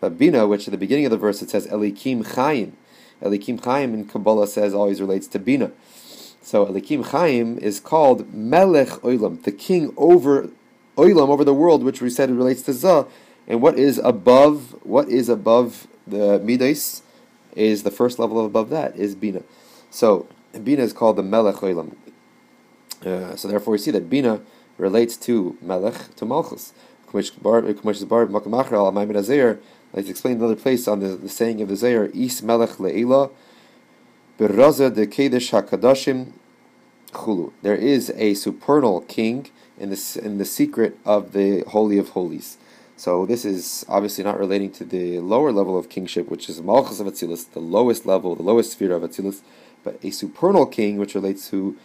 But 0.01 0.19
Bina, 0.19 0.47
which 0.47 0.69
at 0.69 0.73
the 0.73 0.79
beginning 0.79 1.07
of 1.07 1.11
the 1.11 1.17
verse 1.17 1.43
it 1.43 1.51
says 1.51 1.67
Elokim 1.67 2.35
Chaim. 2.35 2.77
Elokim 3.23 3.63
Chaim 3.65 3.95
in 3.95 4.07
Kabbalah 4.07 4.47
says 4.47 4.73
always 4.75 5.01
relates 5.01 5.27
to 5.29 5.39
Bina. 5.39 5.73
So 6.41 6.67
Elokim 6.67 7.05
Chaim 7.07 7.59
is 7.59 7.81
called 7.81 8.33
Melech 8.33 8.89
Oilam, 9.03 9.43
the 9.43 9.53
king 9.53 9.93
over 9.97 10.51
Oilam, 10.97 11.29
over 11.29 11.45
the 11.45 11.55
world, 11.55 11.83
which 11.83 12.01
we 12.01 12.11
said 12.11 12.31
relates 12.31 12.63
to 12.63 12.73
Zah. 12.73 13.07
And 13.49 13.63
what 13.63 13.79
is 13.79 13.99
above, 13.99 14.77
what 14.85 15.09
is 15.09 15.29
above 15.31 15.89
the 16.07 16.39
Midas, 16.39 17.03
is 17.57 17.83
the 17.83 17.91
first 17.91 18.19
level 18.19 18.39
of 18.39 18.45
above 18.45 18.69
that, 18.71 18.95
is 18.95 19.15
Bina. 19.15 19.43
So 19.91 20.29
Bina 20.63 20.83
is 20.83 20.93
called 20.93 21.17
the 21.17 21.23
Melech 21.23 21.57
Oilam. 21.57 21.97
Uh, 23.05 23.35
so 23.37 23.49
therefore 23.49 23.73
we 23.73 23.79
see 23.79 23.91
that 23.91 24.11
Bina 24.11 24.43
relates 24.77 25.17
to 25.17 25.57
Melech, 25.63 26.15
to 26.17 26.27
Malchus. 26.27 26.75
Let's 27.11 27.31
explain 30.11 30.37
another 30.37 30.57
place 30.57 30.87
on 30.87 31.01
the, 31.01 31.09
the 31.09 31.29
saying 31.31 31.63
of 31.63 31.69
the 31.69 31.77
Zohar, 31.77 32.05
Is 32.07 32.43
Melech 32.43 32.71
Le'ila, 32.73 33.31
Beraza 34.39 34.95
de 34.95 35.07
Kedesh 35.07 35.51
HaKadashim 35.51 36.33
Chulu. 37.13 37.53
There 37.63 37.75
is 37.75 38.11
a 38.15 38.35
supernal 38.35 39.01
king 39.01 39.49
in 39.79 39.89
the, 39.89 40.21
in 40.23 40.37
the 40.37 40.45
secret 40.45 40.99
of 41.07 41.33
the 41.33 41.65
Holy 41.69 41.97
of 41.97 42.11
Holies. 42.11 42.59
So 42.99 43.27
this 43.27 43.45
is 43.45 43.87
obviously 43.89 44.25
not 44.25 44.41
relating 44.41 44.73
to 44.73 44.85
the 44.85 45.21
lower 45.21 45.53
level 45.53 45.79
of 45.79 45.89
kingship, 45.89 46.29
which 46.29 46.49
is 46.49 46.61
Malchus 46.61 46.99
of 46.99 47.07
Atzilus, 47.07 47.49
the 47.53 47.61
lowest 47.61 48.07
level, 48.07 48.35
the 48.35 48.43
lowest 48.43 48.73
sphere 48.73 48.91
of 48.91 49.05
Atzilus, 49.05 49.41
but 49.85 50.01
a 50.03 50.11
supernal 50.11 50.67
king, 50.67 50.97
which 50.97 51.15
relates 51.15 51.49
to 51.51 51.77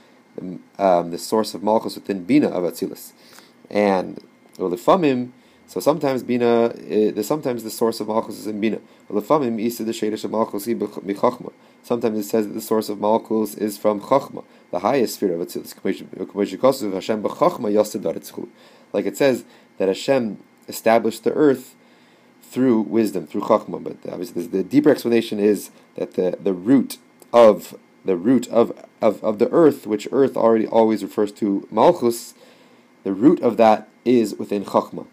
um, 0.79 1.11
the 1.11 1.19
source 1.19 1.53
of 1.53 1.61
Malchus 1.61 1.93
within 1.93 2.23
Bina 2.23 2.47
of 2.47 2.63
Atzilus. 2.63 3.13
And 3.69 4.23
Ulefamim, 4.57 5.33
so 5.67 5.79
sometimes 5.79 6.23
Bina, 6.23 6.69
uh, 6.69 7.21
sometimes 7.21 7.63
the 7.63 7.69
source 7.69 7.99
of 7.99 8.07
Malchus 8.07 8.39
is 8.39 8.47
in 8.47 8.59
Bina. 8.59 8.79
Ulefamim 9.07 9.61
is 9.61 9.77
the 9.77 9.83
Shadish 9.85 10.23
of 10.23 10.31
Malchus 10.31 10.65
michachma. 10.65 11.53
Sometimes 11.83 12.17
it 12.17 12.23
says 12.23 12.47
that 12.47 12.55
the 12.55 12.61
source 12.61 12.89
of 12.89 12.99
Malchus 12.99 13.53
is 13.53 13.77
from 13.77 14.01
Chachma, 14.01 14.43
the 14.71 14.79
highest 14.79 15.13
sphere 15.13 15.39
of 15.39 15.47
Atzilus. 15.47 15.75
Like 18.93 19.05
it 19.05 19.17
says 19.17 19.43
that 19.77 19.87
Hashem 19.87 20.37
established 20.67 21.23
the 21.23 21.33
earth 21.33 21.75
through 22.41 22.81
wisdom, 22.81 23.27
through 23.27 23.41
Chachma. 23.41 23.83
But 23.83 23.97
obviously, 24.11 24.45
the 24.47 24.63
deeper 24.63 24.89
explanation 24.89 25.39
is 25.39 25.71
that 25.95 26.13
the, 26.13 26.37
the 26.41 26.53
root 26.53 26.97
of 27.31 27.75
the 28.05 28.17
root 28.17 28.49
of, 28.49 28.73
of, 29.01 29.23
of 29.23 29.39
the 29.39 29.49
earth, 29.51 29.87
which 29.87 30.09
earth 30.11 30.35
already 30.35 30.67
always 30.67 31.01
refers 31.01 31.31
to 31.31 31.65
Malchus, 31.71 32.33
the 33.05 33.13
root 33.13 33.39
of 33.41 33.55
that 33.57 33.87
is 34.03 34.35
within 34.35 34.65
Chachma 34.65 35.07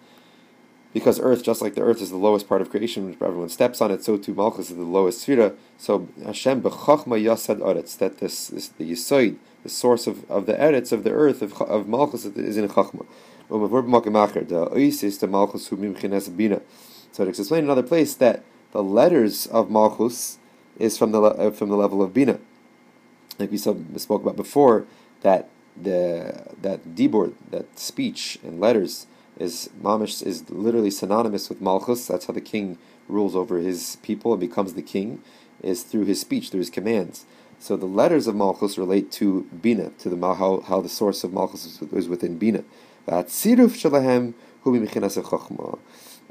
because 0.92 1.20
earth, 1.20 1.42
just 1.42 1.62
like 1.62 1.74
the 1.74 1.82
earth 1.82 2.00
is 2.00 2.10
the 2.10 2.16
lowest 2.16 2.48
part 2.48 2.60
of 2.60 2.70
creation, 2.70 3.16
everyone 3.20 3.48
steps 3.48 3.80
on 3.80 3.90
it, 3.90 4.02
so 4.02 4.16
too 4.16 4.34
Malchus 4.34 4.70
is 4.70 4.76
the 4.76 4.82
lowest 4.82 5.20
sphere. 5.20 5.54
So 5.78 6.08
Hashem 6.24 6.62
b'chachma 6.62 7.22
yasad 7.22 7.60
aretz, 7.60 7.96
that 7.98 8.18
this, 8.18 8.48
this 8.48 8.68
the 8.68 8.90
yisoid, 8.90 9.36
the 9.62 9.68
source 9.68 10.06
of, 10.06 10.28
of 10.30 10.46
the 10.46 10.54
eretz 10.54 10.90
of 10.90 11.04
the 11.04 11.12
earth 11.12 11.42
of, 11.42 11.60
of 11.62 11.86
Malchus 11.86 12.24
is 12.24 12.56
in 12.56 12.68
chachma. 12.68 13.06
So 13.50 13.58
to 17.24 17.28
explain 17.28 17.64
another 17.64 17.82
place 17.82 18.14
that 18.14 18.44
the 18.70 18.82
letters 18.82 19.46
of 19.46 19.70
Malchus 19.70 20.38
is 20.78 20.96
from 20.96 21.10
the 21.10 21.20
uh, 21.20 21.50
from 21.50 21.68
the 21.68 21.76
level 21.76 22.00
of 22.00 22.14
bina, 22.14 22.38
like 23.38 23.50
we 23.50 23.58
spoke 23.58 24.22
about 24.22 24.36
before, 24.36 24.86
that 25.22 25.48
the 25.76 26.46
that 26.62 26.94
dibur, 26.94 27.32
that 27.50 27.78
speech 27.78 28.38
and 28.44 28.60
letters 28.60 29.06
is 29.36 29.68
mamish 29.82 30.22
is 30.24 30.48
literally 30.48 30.90
synonymous 30.90 31.48
with 31.48 31.60
malchus. 31.60 32.06
That's 32.06 32.26
how 32.26 32.32
the 32.32 32.40
king 32.40 32.78
rules 33.08 33.34
over 33.34 33.58
his 33.58 33.96
people 34.02 34.32
and 34.32 34.40
becomes 34.40 34.74
the 34.74 34.82
king, 34.82 35.22
is 35.62 35.82
through 35.82 36.04
his 36.04 36.20
speech, 36.20 36.50
through 36.50 36.60
his 36.60 36.70
commands. 36.70 37.26
So 37.58 37.76
the 37.76 37.86
letters 37.86 38.26
of 38.26 38.36
malchus 38.36 38.78
relate 38.78 39.10
to 39.12 39.42
bina, 39.62 39.90
to 39.98 40.08
the 40.08 40.16
how, 40.34 40.60
how 40.60 40.80
the 40.80 40.88
source 40.88 41.24
of 41.24 41.32
malchus 41.32 41.82
is 41.92 42.08
within 42.08 42.38
bina. 42.38 42.64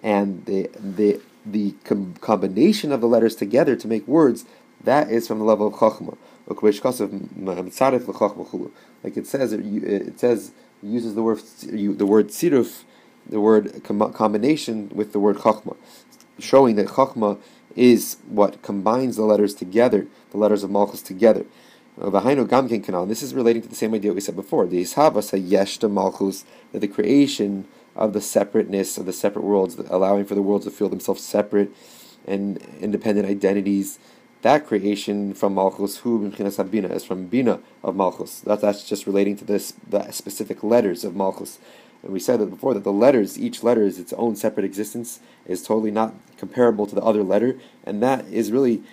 And 0.01 0.45
the 0.45 0.69
the 0.79 1.21
the 1.45 1.73
com- 1.83 2.15
combination 2.21 2.91
of 2.91 3.01
the 3.01 3.07
letters 3.07 3.35
together 3.35 3.75
to 3.75 3.87
make 3.87 4.07
words 4.07 4.45
that 4.83 5.11
is 5.11 5.27
from 5.27 5.39
the 5.39 5.45
level 5.45 5.67
of 5.67 5.73
chachma. 5.73 6.17
Like 6.47 6.63
it 9.17 9.27
says, 9.27 9.53
it 9.53 10.19
says 10.19 10.51
uses 10.81 11.15
the 11.15 11.23
word 11.23 11.41
the 11.61 12.05
word 12.05 12.29
tziruf 12.29 12.83
the 13.29 13.39
word 13.39 13.83
com- 13.83 14.13
combination 14.13 14.89
with 14.89 15.11
the 15.11 15.19
word 15.19 15.37
chachma, 15.37 15.75
showing 16.39 16.75
that 16.75 16.87
chachma 16.87 17.37
is 17.75 18.17
what 18.27 18.61
combines 18.61 19.15
the 19.15 19.23
letters 19.23 19.53
together, 19.53 20.07
the 20.31 20.37
letters 20.37 20.63
of 20.63 20.71
malchus 20.71 21.01
together. 21.01 21.45
This 21.99 23.23
is 23.23 23.33
relating 23.33 23.61
to 23.61 23.67
the 23.67 23.75
same 23.75 23.93
idea 23.93 24.13
we 24.13 24.21
said 24.21 24.37
before. 24.37 24.65
The 24.65 24.81
ishavas 24.81 25.37
yeshta 25.37 25.91
malchus, 25.91 26.45
that 26.71 26.79
the 26.79 26.87
creation 26.87 27.67
of 27.93 28.13
the 28.13 28.21
separateness 28.21 28.97
of 28.97 29.05
the 29.05 29.11
separate 29.11 29.43
worlds, 29.43 29.77
allowing 29.89 30.23
for 30.23 30.33
the 30.33 30.41
worlds 30.41 30.63
to 30.63 30.71
feel 30.71 30.87
themselves 30.87 31.21
separate 31.21 31.71
and 32.25 32.57
independent 32.79 33.27
identities. 33.27 33.99
That 34.43 34.65
creation 34.65 35.33
from 35.33 35.55
Malchus, 35.55 35.97
who 35.97 36.29
Bina, 36.29 36.87
is 36.87 37.03
from 37.03 37.25
Bina 37.25 37.59
of 37.83 37.97
Malchus. 37.97 38.39
That, 38.39 38.61
that's 38.61 38.87
just 38.87 39.05
relating 39.05 39.35
to 39.35 39.43
this 39.43 39.73
the 39.85 40.09
specific 40.11 40.63
letters 40.63 41.03
of 41.03 41.17
Malchus. 41.17 41.59
And 42.01 42.13
we 42.13 42.21
said 42.21 42.39
that 42.39 42.45
before 42.45 42.73
that 42.75 42.85
the 42.85 42.93
letters, 42.93 43.37
each 43.37 43.61
letter 43.61 43.83
is 43.83 43.99
its 43.99 44.13
own 44.13 44.37
separate 44.37 44.65
existence, 44.65 45.19
is 45.45 45.61
totally 45.61 45.91
not 45.91 46.13
comparable 46.37 46.87
to 46.87 46.95
the 46.95 47.03
other 47.03 47.23
letter, 47.23 47.59
and 47.83 48.01
that 48.01 48.25
is 48.27 48.53
really 48.53 48.83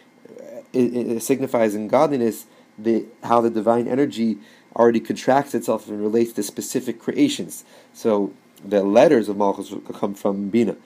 it, 0.72 0.96
it 0.96 1.22
signifies 1.22 1.76
in 1.76 1.86
godliness 1.86 2.46
the 2.78 3.06
how 3.24 3.40
the 3.40 3.50
divine 3.50 3.88
energy 3.88 4.38
already 4.74 5.00
contracts 5.00 5.54
itself 5.54 5.88
and 5.88 6.00
relates 6.00 6.32
to 6.32 6.42
specific 6.42 6.98
creations. 7.00 7.64
So 7.94 8.32
the 8.64 8.82
letters 8.82 9.28
of 9.28 9.36
Malchus 9.36 9.72
come 9.98 10.14
from 10.14 10.48
Bina. 10.48 10.76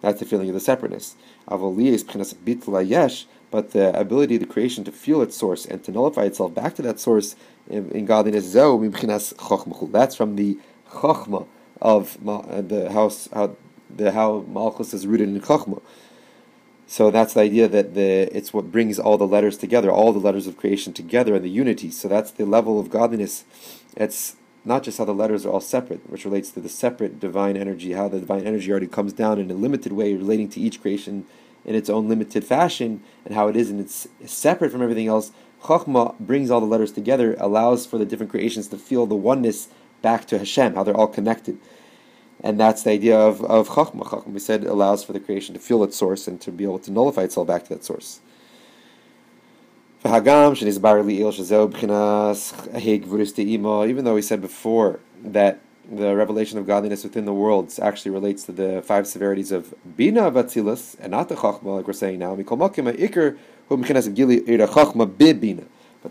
That's 0.00 0.20
the 0.20 0.26
feeling 0.26 0.48
of 0.48 0.54
the 0.54 0.60
separateness. 0.60 1.16
But 3.50 3.70
the 3.70 3.98
ability 3.98 4.34
of 4.34 4.40
the 4.40 4.46
creation 4.46 4.84
to 4.84 4.92
feel 4.92 5.22
its 5.22 5.36
source 5.36 5.64
and 5.64 5.82
to 5.84 5.90
nullify 5.90 6.24
itself 6.24 6.54
back 6.54 6.74
to 6.74 6.82
that 6.82 7.00
source 7.00 7.34
in, 7.68 7.90
in 7.92 8.04
godliness, 8.04 8.52
that's 8.52 10.14
from 10.14 10.36
the 10.36 10.58
chokhmah 10.90 11.46
of 11.80 12.18
uh, 12.28 12.60
the 12.60 12.90
house 12.92 13.28
how 13.32 13.56
the 13.94 14.12
how 14.12 14.44
Malchus 14.48 14.92
is 14.92 15.06
rooted 15.06 15.28
in 15.28 15.40
Chachma. 15.40 15.80
So 16.90 17.10
that's 17.10 17.34
the 17.34 17.40
idea 17.40 17.68
that 17.68 17.94
the 17.94 18.34
it's 18.34 18.54
what 18.54 18.72
brings 18.72 18.98
all 18.98 19.18
the 19.18 19.26
letters 19.26 19.58
together, 19.58 19.90
all 19.90 20.12
the 20.14 20.18
letters 20.18 20.46
of 20.46 20.56
creation 20.56 20.94
together, 20.94 21.34
and 21.34 21.44
the 21.44 21.50
unity. 21.50 21.90
So 21.90 22.08
that's 22.08 22.30
the 22.30 22.46
level 22.46 22.80
of 22.80 22.88
godliness. 22.88 23.44
It's 23.94 24.36
not 24.64 24.84
just 24.84 24.96
how 24.96 25.04
the 25.04 25.12
letters 25.12 25.44
are 25.44 25.50
all 25.50 25.60
separate, 25.60 26.08
which 26.08 26.24
relates 26.24 26.50
to 26.52 26.60
the 26.60 26.68
separate 26.70 27.20
divine 27.20 27.58
energy, 27.58 27.92
how 27.92 28.08
the 28.08 28.20
divine 28.20 28.46
energy 28.46 28.70
already 28.70 28.86
comes 28.86 29.12
down 29.12 29.38
in 29.38 29.50
a 29.50 29.54
limited 29.54 29.92
way, 29.92 30.14
relating 30.14 30.48
to 30.48 30.60
each 30.60 30.80
creation 30.80 31.26
in 31.64 31.74
its 31.74 31.90
own 31.90 32.08
limited 32.08 32.42
fashion 32.42 33.02
and 33.26 33.34
how 33.34 33.48
it 33.48 33.56
is 33.56 33.68
and 33.68 33.80
it's 33.80 34.08
separate 34.24 34.72
from 34.72 34.80
everything 34.80 35.08
else, 35.08 35.30
Chachma 35.64 36.18
brings 36.18 36.50
all 36.50 36.60
the 36.60 36.66
letters 36.66 36.92
together, 36.92 37.36
allows 37.38 37.84
for 37.84 37.98
the 37.98 38.06
different 38.06 38.30
creations 38.30 38.68
to 38.68 38.78
feel 38.78 39.04
the 39.04 39.14
oneness 39.14 39.68
back 40.00 40.24
to 40.26 40.38
Hashem, 40.38 40.74
how 40.74 40.84
they're 40.84 40.96
all 40.96 41.08
connected. 41.08 41.58
And 42.42 42.58
that's 42.58 42.84
the 42.84 42.90
idea 42.90 43.18
of, 43.18 43.44
of 43.44 43.68
Chachma. 43.70 44.04
Chachma, 44.04 44.30
we 44.30 44.38
said, 44.38 44.64
allows 44.64 45.02
for 45.02 45.12
the 45.12 45.20
creation 45.20 45.54
to 45.54 45.60
feel 45.60 45.82
its 45.82 45.96
source 45.96 46.28
and 46.28 46.40
to 46.40 46.52
be 46.52 46.64
able 46.64 46.78
to 46.80 46.90
nullify 46.90 47.22
itself 47.22 47.46
back 47.48 47.64
to 47.64 47.70
that 47.70 47.84
source. 47.84 48.20
Even 50.04 50.24
though 54.04 54.14
we 54.14 54.22
said 54.22 54.40
before 54.40 55.00
that 55.24 55.58
the 55.90 56.14
revelation 56.14 56.58
of 56.58 56.66
godliness 56.66 57.02
within 57.02 57.24
the 57.24 57.32
world 57.32 57.72
actually 57.82 58.12
relates 58.12 58.44
to 58.44 58.52
the 58.52 58.82
five 58.82 59.08
severities 59.08 59.50
of 59.50 59.74
Bina 59.96 60.30
Vatzilus 60.30 60.96
and 61.00 61.10
not 61.10 61.28
the 61.28 61.34
Chachma, 61.34 61.76
like 61.76 61.86
we're 61.86 61.94
saying 61.94 62.20
now. 62.20 62.36
But 62.36 62.46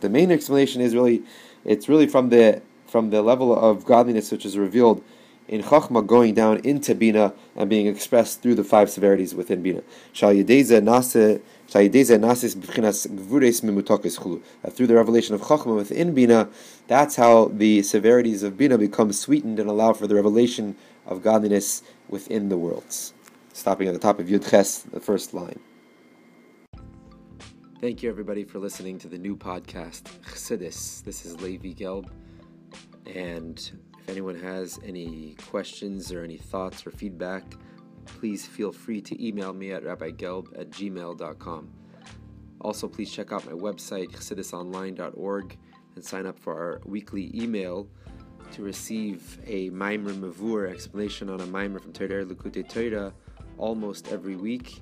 the 0.02 0.10
main 0.10 0.32
explanation 0.32 0.82
is 0.82 0.94
really, 0.94 1.24
it's 1.64 1.88
really 1.88 2.08
from 2.08 2.30
the 2.30 2.62
from 2.88 3.10
the 3.10 3.22
level 3.22 3.58
of 3.58 3.86
godliness 3.86 4.32
which 4.32 4.46
is 4.46 4.58
revealed 4.58 5.04
in 5.48 5.62
Chachma 5.64 6.06
going 6.06 6.34
down 6.34 6.58
into 6.60 6.94
Bina 6.94 7.34
and 7.56 7.70
being 7.70 7.88
expressed 7.88 8.42
through 8.42 8.56
the 8.56 8.64
five 8.64 8.90
severities 8.90 9.34
within 9.34 9.62
Bina. 9.62 9.82
Through 10.14 10.44
the 10.44 10.56
revelation 14.96 15.36
of 15.36 15.42
Chachma 15.42 15.76
within 15.76 16.14
Bina, 16.14 16.50
that's 16.88 17.16
how 17.16 17.46
the 17.46 17.82
severities 17.84 18.44
of 18.44 18.58
Bina 18.58 18.78
become 18.78 19.14
sweetened 19.14 19.60
and 19.60 19.70
allow 19.70 19.94
for 19.94 20.08
the 20.08 20.16
revelation 20.16 20.76
of 21.06 21.22
godliness 21.24 21.84
within 22.10 22.50
the 22.50 22.58
worlds. 22.58 23.14
Stopping 23.54 23.88
at 23.88 23.94
the 23.94 24.00
top 24.00 24.20
of 24.20 24.28
Yud 24.28 24.50
Ches, 24.50 24.80
the 24.80 25.00
first 25.00 25.34
line. 25.34 25.60
Thank 27.80 28.02
you, 28.02 28.10
everybody, 28.10 28.44
for 28.44 28.58
listening 28.58 28.98
to 29.00 29.08
the 29.08 29.20
new 29.20 29.38
podcast, 29.38 30.04
Chassidus. 30.26 31.04
This 31.04 31.26
is 31.26 31.40
Levi 31.42 31.74
Gelb, 31.74 32.10
and 33.06 33.72
if 34.08 34.12
anyone 34.12 34.40
has 34.40 34.80
any 34.86 35.36
questions 35.50 36.14
or 36.14 36.24
any 36.24 36.38
thoughts 36.38 36.88
or 36.88 36.92
feedback, 36.92 37.44
please 38.06 38.46
feel 38.46 38.72
free 38.72 39.02
to 39.02 39.22
email 39.22 39.52
me 39.52 39.74
at 39.74 39.84
rabbigelb 39.84 40.58
at 40.58 40.70
gmail.com. 40.70 41.70
Also, 42.62 42.88
please 42.88 43.12
check 43.12 43.34
out 43.34 43.46
my 43.46 43.52
website, 43.52 44.10
chassidusonline.org, 44.12 45.58
and 45.96 46.06
sign 46.06 46.26
up 46.26 46.40
for 46.40 46.54
our 46.54 46.82
weekly 46.86 47.32
email 47.36 47.90
to 48.54 48.64
receive 48.64 49.40
a 49.46 49.70
Maimer 49.72 50.14
Mavur 50.14 50.72
explanation 50.72 51.30
on 51.30 51.42
a 51.42 51.46
Maimer 51.46 51.82
from 51.82 51.92
Torah 51.92 52.26
Likutei 52.26 52.66
Torah 52.66 53.14
almost 53.58 54.08
every 54.08 54.38
week. 54.38 54.82